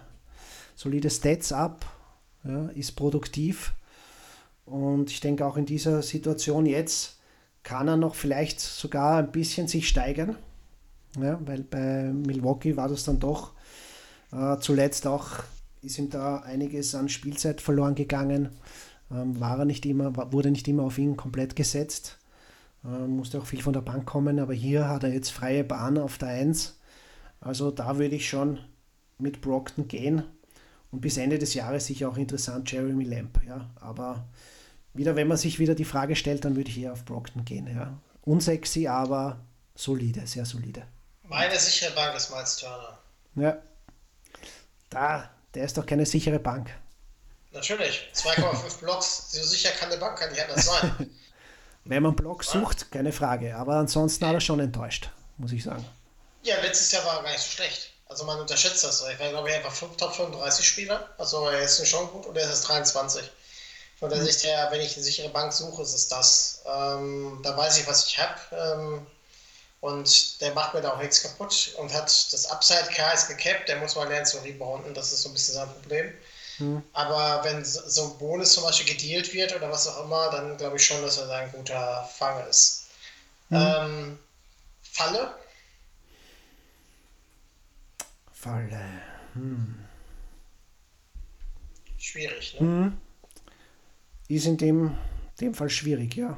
[0.79, 1.85] solide Stats ab,
[2.45, 3.75] ja, ist produktiv.
[4.65, 7.19] Und ich denke auch in dieser Situation jetzt
[7.65, 10.37] kann er noch vielleicht sogar ein bisschen sich steigern.
[11.21, 13.55] Ja, weil bei Milwaukee war das dann doch
[14.31, 15.43] äh, zuletzt auch,
[15.83, 18.51] ist ihm da einiges an Spielzeit verloren gegangen.
[19.11, 22.19] Ähm, war er nicht immer, wurde nicht immer auf ihn komplett gesetzt.
[22.85, 25.99] Ähm, musste auch viel von der Bank kommen, aber hier hat er jetzt freie Bahn
[25.99, 26.79] auf der 1.
[27.41, 28.61] Also da würde ich schon
[29.19, 30.23] mit Brockton gehen.
[30.91, 33.41] Und bis Ende des Jahres sicher auch interessant Jeremy Lamb.
[33.47, 33.69] Ja.
[33.81, 34.27] Aber
[34.95, 37.67] wieder, wenn man sich wieder die Frage stellt, dann würde ich eher auf Brockton gehen.
[37.67, 37.99] Ja.
[38.23, 39.41] Unsexy, aber
[39.75, 40.83] solide, sehr solide.
[41.23, 42.99] Meine sichere Bank ist Miles Turner.
[43.37, 43.59] Ja.
[44.91, 46.71] Da, der ist doch keine sichere Bank.
[47.53, 48.09] Natürlich.
[48.15, 51.11] 2,5 Blocks, so sicher kann der Bank kann nicht anders sein.
[51.85, 53.57] Wenn man Block sucht, keine Frage.
[53.57, 55.85] Aber ansonsten hat er schon enttäuscht, muss ich sagen.
[56.43, 57.93] Ja, letztes Jahr war er gar nicht so schlecht.
[58.09, 59.05] Also man unterschätzt das.
[59.13, 61.09] Ich war, glaube ich, einfach Top 35 Spieler.
[61.19, 63.31] Also er ist schon gut und er ist 23.
[63.99, 64.25] Von der mhm.
[64.25, 66.63] Sicht her, wenn ich eine sichere Bank suche, ist es das.
[66.65, 68.41] Ähm, da weiß ich, was ich habe.
[68.53, 69.07] Ähm,
[69.81, 73.69] und der macht mir da auch nichts kaputt und hat das Upside K ist gecapped,
[73.69, 76.13] der muss mal lernen zu rebounden, das ist so ein bisschen sein Problem.
[76.59, 76.83] Mhm.
[76.93, 80.77] Aber wenn so ein Bonus zum Beispiel gedealt wird oder was auch immer, dann glaube
[80.77, 82.87] ich schon, dass er da ein guter Fang ist.
[83.51, 83.57] Mhm.
[83.57, 84.19] Ähm,
[84.83, 85.33] Falle?
[88.41, 88.81] Falle.
[89.35, 89.75] Hm.
[91.99, 92.67] Schwierig, ne?
[92.67, 92.99] Mhm.
[94.29, 94.97] Ist in dem,
[95.41, 96.37] dem Fall schwierig, ja.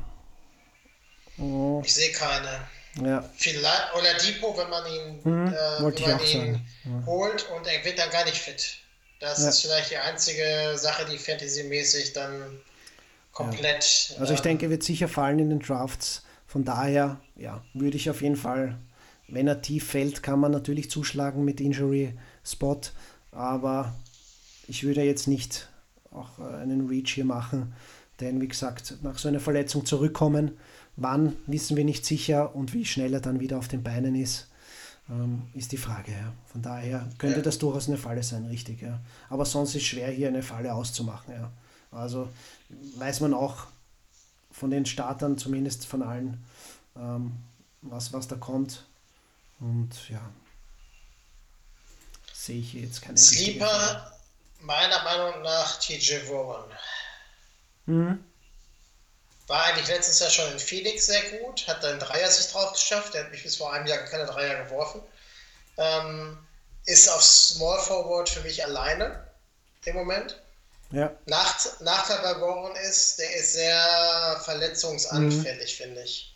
[1.36, 1.82] Oh.
[1.84, 2.68] Ich sehe keine.
[3.02, 3.22] Ja.
[3.36, 7.06] Vielleicht Oladipo, wenn man ihn, hm, äh, wenn man ihn ja.
[7.06, 8.78] holt und er wird dann gar nicht fit.
[9.20, 9.50] Das ja.
[9.50, 12.60] ist vielleicht die einzige Sache, die Fantasy-mäßig dann
[13.32, 14.16] komplett.
[14.18, 16.22] Also ich äh, denke, er wird sicher fallen in den Drafts.
[16.46, 18.78] Von daher, ja, würde ich auf jeden Fall,
[19.32, 22.14] wenn er tief fällt, kann man natürlich zuschlagen mit Injury
[22.44, 22.80] Spot,
[23.32, 23.94] aber
[24.66, 25.68] ich würde jetzt nicht
[26.10, 27.72] auch äh, einen Reach hier machen,
[28.20, 30.52] denn wie gesagt, nach so einer Verletzung zurückkommen,
[30.96, 34.48] Wann wissen wir nicht sicher und wie schnell er dann wieder auf den Beinen ist,
[35.08, 36.12] ähm, ist die Frage.
[36.12, 36.34] Ja.
[36.46, 37.42] Von daher könnte ja.
[37.42, 38.82] das durchaus eine Falle sein, richtig.
[38.82, 39.00] Ja.
[39.30, 41.32] Aber sonst ist es schwer, hier eine Falle auszumachen.
[41.32, 41.50] Ja.
[41.90, 42.28] Also
[42.96, 43.66] weiß man auch
[44.50, 46.44] von den Startern, zumindest von allen,
[46.96, 47.32] ähm,
[47.80, 48.84] was, was da kommt.
[49.60, 50.20] Und ja,
[52.32, 54.12] sehe ich jetzt keine Sleeper,
[54.60, 56.70] meiner Meinung nach TJ Warren.
[57.86, 58.24] Mhm.
[59.46, 63.14] War eigentlich letztes Jahr schon in Phoenix sehr gut, hat dann Dreier sich drauf geschafft.
[63.14, 65.02] Der hat mich bis vor einem Jahr keine Dreier geworfen.
[65.76, 66.38] Ähm,
[66.86, 69.26] ist auf Small Forward für mich alleine
[69.84, 70.40] im Moment.
[70.92, 71.12] Ja.
[71.26, 75.84] Nacht, Nachteil bei Goran ist, der ist sehr verletzungsanfällig, mhm.
[75.84, 76.29] finde ich.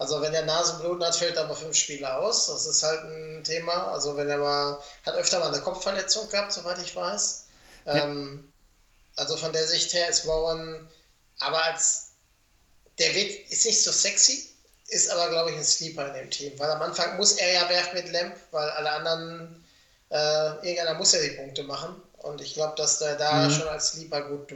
[0.00, 2.46] Also wenn der Nasenbluten hat, fällt er mal fünf Spiele aus.
[2.46, 3.92] Das ist halt ein Thema.
[3.92, 7.44] Also wenn er mal, hat öfter mal eine Kopfverletzung gehabt, soweit ich weiß.
[7.84, 7.96] Ja.
[7.96, 8.50] Ähm,
[9.16, 10.88] also von der Sicht her ist Warren,
[11.40, 12.12] aber als
[12.98, 14.48] der wird, ist nicht so sexy,
[14.88, 16.58] ist aber, glaube ich, ein Sleeper in dem Team.
[16.58, 19.62] Weil am Anfang muss er ja werfen mit Lamp, weil alle anderen,
[20.08, 22.00] äh, irgendeiner muss ja die Punkte machen.
[22.16, 23.50] Und ich glaube, dass der da mhm.
[23.50, 24.48] schon als Sleeper gut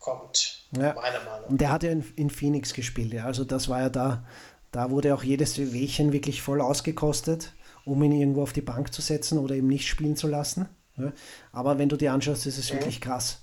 [0.00, 0.64] durchkommt.
[0.72, 0.94] Ja.
[0.94, 1.48] Meiner Meinung.
[1.48, 3.24] Und der hat ja in, in, Phoenix gespielt, ja.
[3.24, 4.24] Also das war ja da,
[4.72, 7.52] da wurde auch jedes Wehchen wirklich voll ausgekostet,
[7.84, 10.68] um ihn irgendwo auf die Bank zu setzen oder eben nicht spielen zu lassen.
[10.96, 11.12] Ja.
[11.52, 12.78] Aber wenn du dir anschaust, ist es mhm.
[12.78, 13.42] wirklich krass.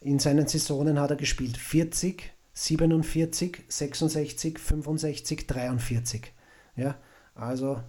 [0.00, 6.32] In seinen Saisonen hat er gespielt 40, 47, 66, 65, 43.
[6.76, 6.96] Ja,
[7.34, 7.80] also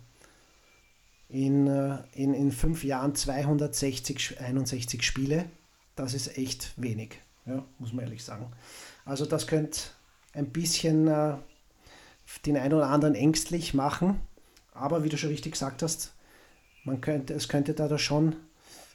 [1.27, 5.45] in, äh, in, in fünf Jahren 260, 61 Spiele.
[5.95, 7.19] Das ist echt wenig,
[7.49, 8.51] ja, muss man ehrlich sagen.
[9.05, 9.79] Also das könnte
[10.33, 11.35] ein bisschen äh,
[12.45, 14.19] den einen oder anderen ängstlich machen,
[14.71, 16.13] aber wie du schon richtig gesagt hast,
[16.83, 18.35] man könnte, es könnte da, da schon,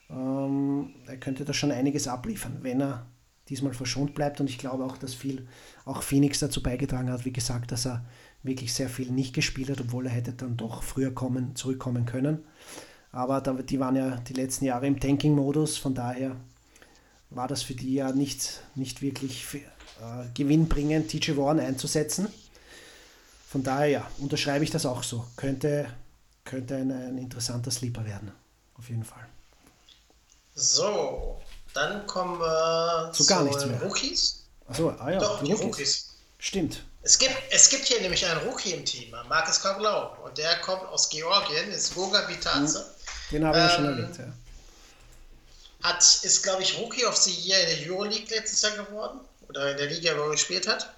[0.09, 3.07] ähm, er könnte da schon einiges abliefern, wenn er
[3.49, 4.41] diesmal verschont bleibt.
[4.41, 5.47] Und ich glaube auch, dass viel
[5.85, 8.05] auch Phoenix dazu beigetragen hat, wie gesagt, dass er
[8.43, 12.45] wirklich sehr viel nicht gespielt hat, obwohl er hätte dann doch früher kommen, zurückkommen können.
[13.13, 16.37] Aber da, die waren ja die letzten Jahre im Tanking-Modus, von daher
[17.35, 22.29] war das für die ja nicht, nicht wirklich für, äh, gewinnbringend, TJ Warren einzusetzen.
[23.49, 25.25] Von daher ja, unterschreibe ich das auch so.
[25.37, 25.87] Könnte,
[26.45, 28.33] könnte ein, ein interessanter Sleeper werden,
[28.79, 29.27] auf jeden Fall.
[30.55, 31.41] So,
[31.73, 33.81] dann kommen wir zu, gar nichts mehr.
[33.83, 34.45] Rookies.
[34.67, 35.67] Achso, ah ja, Doch, die, Rookies.
[35.67, 36.15] Rookies.
[36.39, 36.85] Stimmt.
[37.03, 40.17] Es gibt, es gibt hier nämlich einen Rookie im Team, Marcus Koglau.
[40.25, 42.79] Und der kommt aus Georgien, ist Goga Vitaze.
[42.79, 43.35] Mhm.
[43.35, 44.25] Den habe ich ähm, schon erwähnt, ja.
[45.85, 49.21] Hat, ist, glaube ich, Rookie of the Year in der Euroleague letztes Jahr geworden.
[49.49, 50.93] Oder in der Liga, wo er gespielt hat.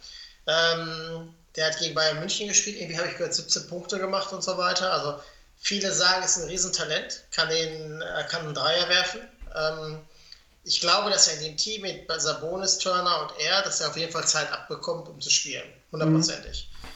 [0.46, 2.76] Ähm, der hat gegen Bayern München gespielt.
[2.76, 4.92] Irgendwie habe ich gehört, 17 Punkte gemacht und so weiter.
[4.92, 5.20] Also
[5.58, 7.24] viele sagen, ist ein Riesentalent.
[7.32, 9.20] Kann, den, kann einen Dreier werfen.
[9.54, 9.98] Ähm,
[10.62, 13.96] ich glaube, dass er in dem Team mit Sabonis, Turner und er, dass er auf
[13.96, 15.64] jeden Fall Zeit abbekommt, um zu spielen.
[15.92, 16.68] Hundertprozentig.
[16.70, 16.88] Mhm.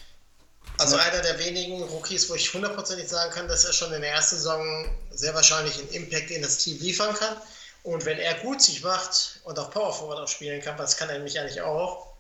[0.79, 1.03] Also ja.
[1.03, 4.37] einer der wenigen Rookies, wo ich hundertprozentig sagen kann, dass er schon in der ersten
[4.37, 7.37] Saison sehr wahrscheinlich einen Impact in das Team liefern kann.
[7.83, 11.09] Und wenn er gut sich macht und auch Power Forward auch spielen kann, was kann
[11.09, 12.11] er nämlich eigentlich auch,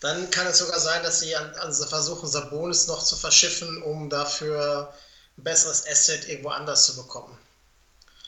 [0.00, 4.08] dann kann es sogar sein, dass sie an, also versuchen, Sabonis noch zu verschiffen, um
[4.08, 4.92] dafür
[5.36, 7.36] ein besseres Asset irgendwo anders zu bekommen.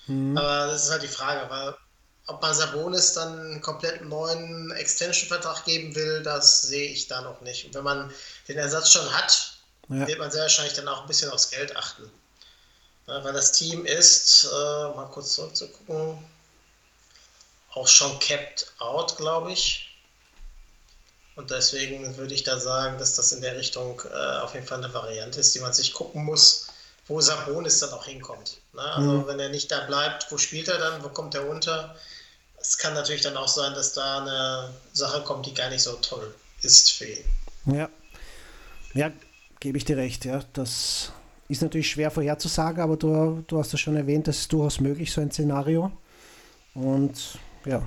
[0.06, 0.36] Mhm.
[0.36, 1.74] Aber das ist halt die Frage, weil
[2.26, 7.40] ob man Sabonis dann einen komplett neuen Extension-Vertrag geben will, das sehe ich da noch
[7.40, 7.66] nicht.
[7.66, 8.12] Und wenn man
[8.48, 9.54] den Ersatz schon hat,
[9.88, 10.06] ja.
[10.06, 12.10] wird man sehr wahrscheinlich dann auch ein bisschen aufs Geld achten.
[13.06, 16.18] Weil das Team ist, äh, mal kurz zurückzugucken,
[17.74, 19.88] auch schon capped out, glaube ich.
[21.34, 24.84] Und deswegen würde ich da sagen, dass das in der Richtung äh, auf jeden Fall
[24.84, 26.68] eine Variante ist, die man sich gucken muss,
[27.06, 28.58] wo Sabonis dann auch hinkommt.
[28.74, 28.82] Ne?
[28.82, 29.26] Also mhm.
[29.26, 31.96] wenn er nicht da bleibt, wo spielt er dann, wo kommt er unter?
[32.60, 35.94] Es kann natürlich dann auch sein, dass da eine Sache kommt, die gar nicht so
[35.94, 37.24] toll ist für ihn.
[37.66, 37.88] Ja,
[38.94, 39.10] ja
[39.58, 40.26] gebe ich dir recht.
[40.26, 40.44] Ja.
[40.52, 41.12] Das
[41.48, 45.12] ist natürlich schwer vorherzusagen, aber du, du hast ja schon erwähnt, das ist durchaus möglich,
[45.12, 45.92] so ein Szenario.
[46.74, 47.82] Und ja,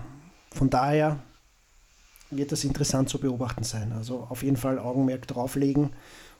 [0.51, 1.19] von daher
[2.31, 3.91] wird das interessant zu beobachten sein.
[3.91, 5.91] Also auf jeden Fall Augenmerk drauflegen.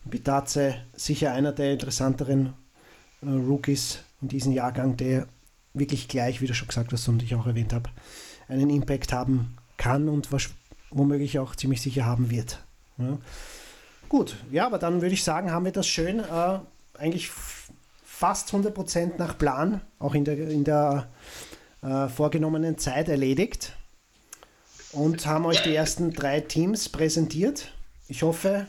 [0.04, 2.54] Bitaze sicher einer der interessanteren
[3.22, 5.28] äh, Rookies in diesem Jahrgang, der
[5.74, 7.90] wirklich gleich, wie du schon gesagt hast und ich auch erwähnt habe,
[8.48, 10.30] einen Impact haben kann und
[10.92, 12.64] womöglich auch ziemlich sicher haben wird.
[12.98, 13.18] Ja.
[14.08, 16.60] Gut, ja, aber dann würde ich sagen, haben wir das schön, äh,
[17.00, 17.32] eigentlich
[18.04, 21.10] fast 100% nach Plan, auch in der, in der
[21.82, 23.74] äh, vorgenommenen Zeit erledigt
[24.92, 27.74] und haben euch die ersten drei Teams präsentiert.
[28.08, 28.68] Ich hoffe,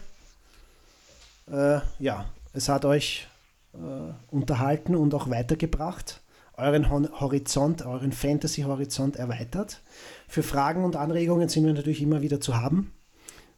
[1.51, 3.29] äh, ja, es hat euch
[3.75, 6.21] äh, unterhalten und auch weitergebracht,
[6.55, 9.83] euren Horizont, euren Fantasy-Horizont erweitert.
[10.27, 12.93] Für Fragen und Anregungen sind wir natürlich immer wieder zu haben.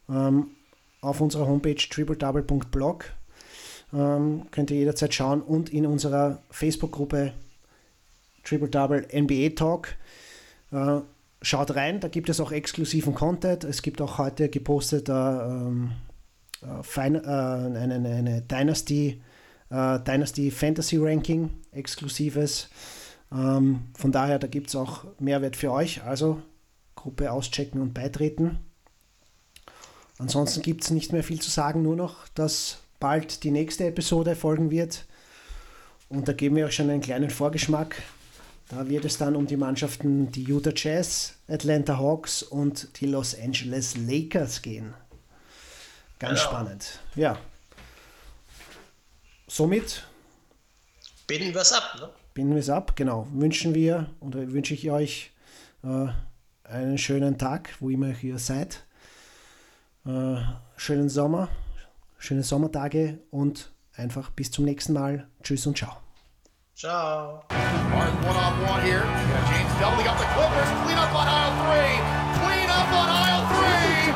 [0.09, 0.51] Ähm,
[1.01, 3.05] auf unserer Homepage tripledouble.blog
[3.93, 7.33] ähm, könnt ihr jederzeit schauen und in unserer Facebook-Gruppe
[8.43, 9.95] Triple Double NBA Talk.
[10.71, 11.01] Äh,
[11.41, 13.63] schaut rein, da gibt es auch exklusiven Content.
[13.63, 15.91] Es gibt auch heute gepostet äh, ähm,
[16.61, 19.21] äh, Fein, äh, eine, eine Dynasty,
[19.69, 22.69] äh, Dynasty Fantasy Ranking, exklusives.
[23.31, 26.03] Ähm, von daher, da gibt es auch Mehrwert für euch.
[26.03, 26.41] Also
[26.95, 28.59] Gruppe auschecken und beitreten.
[30.17, 34.35] Ansonsten gibt es nicht mehr viel zu sagen, nur noch, dass bald die nächste Episode
[34.35, 35.05] folgen wird.
[36.09, 38.01] Und da geben wir euch schon einen kleinen Vorgeschmack.
[38.69, 43.35] Da wird es dann um die Mannschaften die Utah Jazz, Atlanta Hawks und die Los
[43.39, 44.93] Angeles Lakers gehen.
[46.19, 46.51] Ganz genau.
[46.51, 46.99] spannend.
[47.15, 47.37] Ja.
[49.47, 50.05] Somit
[51.25, 52.09] binden wir es ab, ne?
[52.33, 53.27] Binden wir es ab, genau.
[53.31, 55.31] Wünschen wir oder wünsche ich euch
[55.83, 56.07] äh,
[56.63, 58.83] einen schönen Tag, wo immer ihr seid.
[60.05, 60.35] Äh,
[60.77, 61.49] schönen Sommer,
[62.19, 65.27] schöne Sommertage und einfach bis zum nächsten Mal.
[65.41, 65.97] Tschüss und ciao.
[66.75, 67.43] Ciao.
[67.49, 69.03] Hard one on one here.
[69.49, 70.69] James doubling up the Clippers.
[70.85, 71.99] Clean up on aisle three.
[72.39, 74.13] Clean up on aisle three.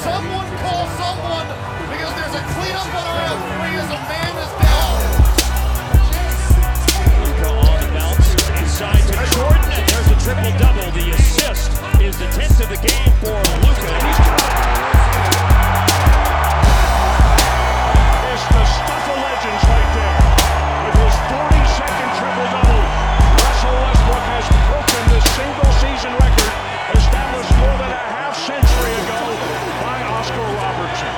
[0.00, 1.48] Someone call someone
[1.92, 4.96] because there's a clean up on aisle three as a man is down.
[7.20, 8.28] Luka on the bounce
[8.60, 10.88] inside to Jordan, and there's a triple double.
[10.96, 13.92] The assist is the 10th of the game for Luka.
[18.52, 20.20] the stuff of legends right there.
[20.84, 22.82] With his 42nd triple-double,
[23.40, 26.52] Russell Westbrook has broken the single-season record
[26.92, 29.20] established more than a half century ago
[29.80, 31.14] by Oscar Robertson.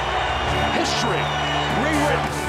[0.79, 1.23] History
[1.83, 2.45] rewritten.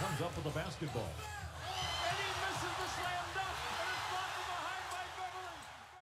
[0.00, 1.39] comes up with the basketball.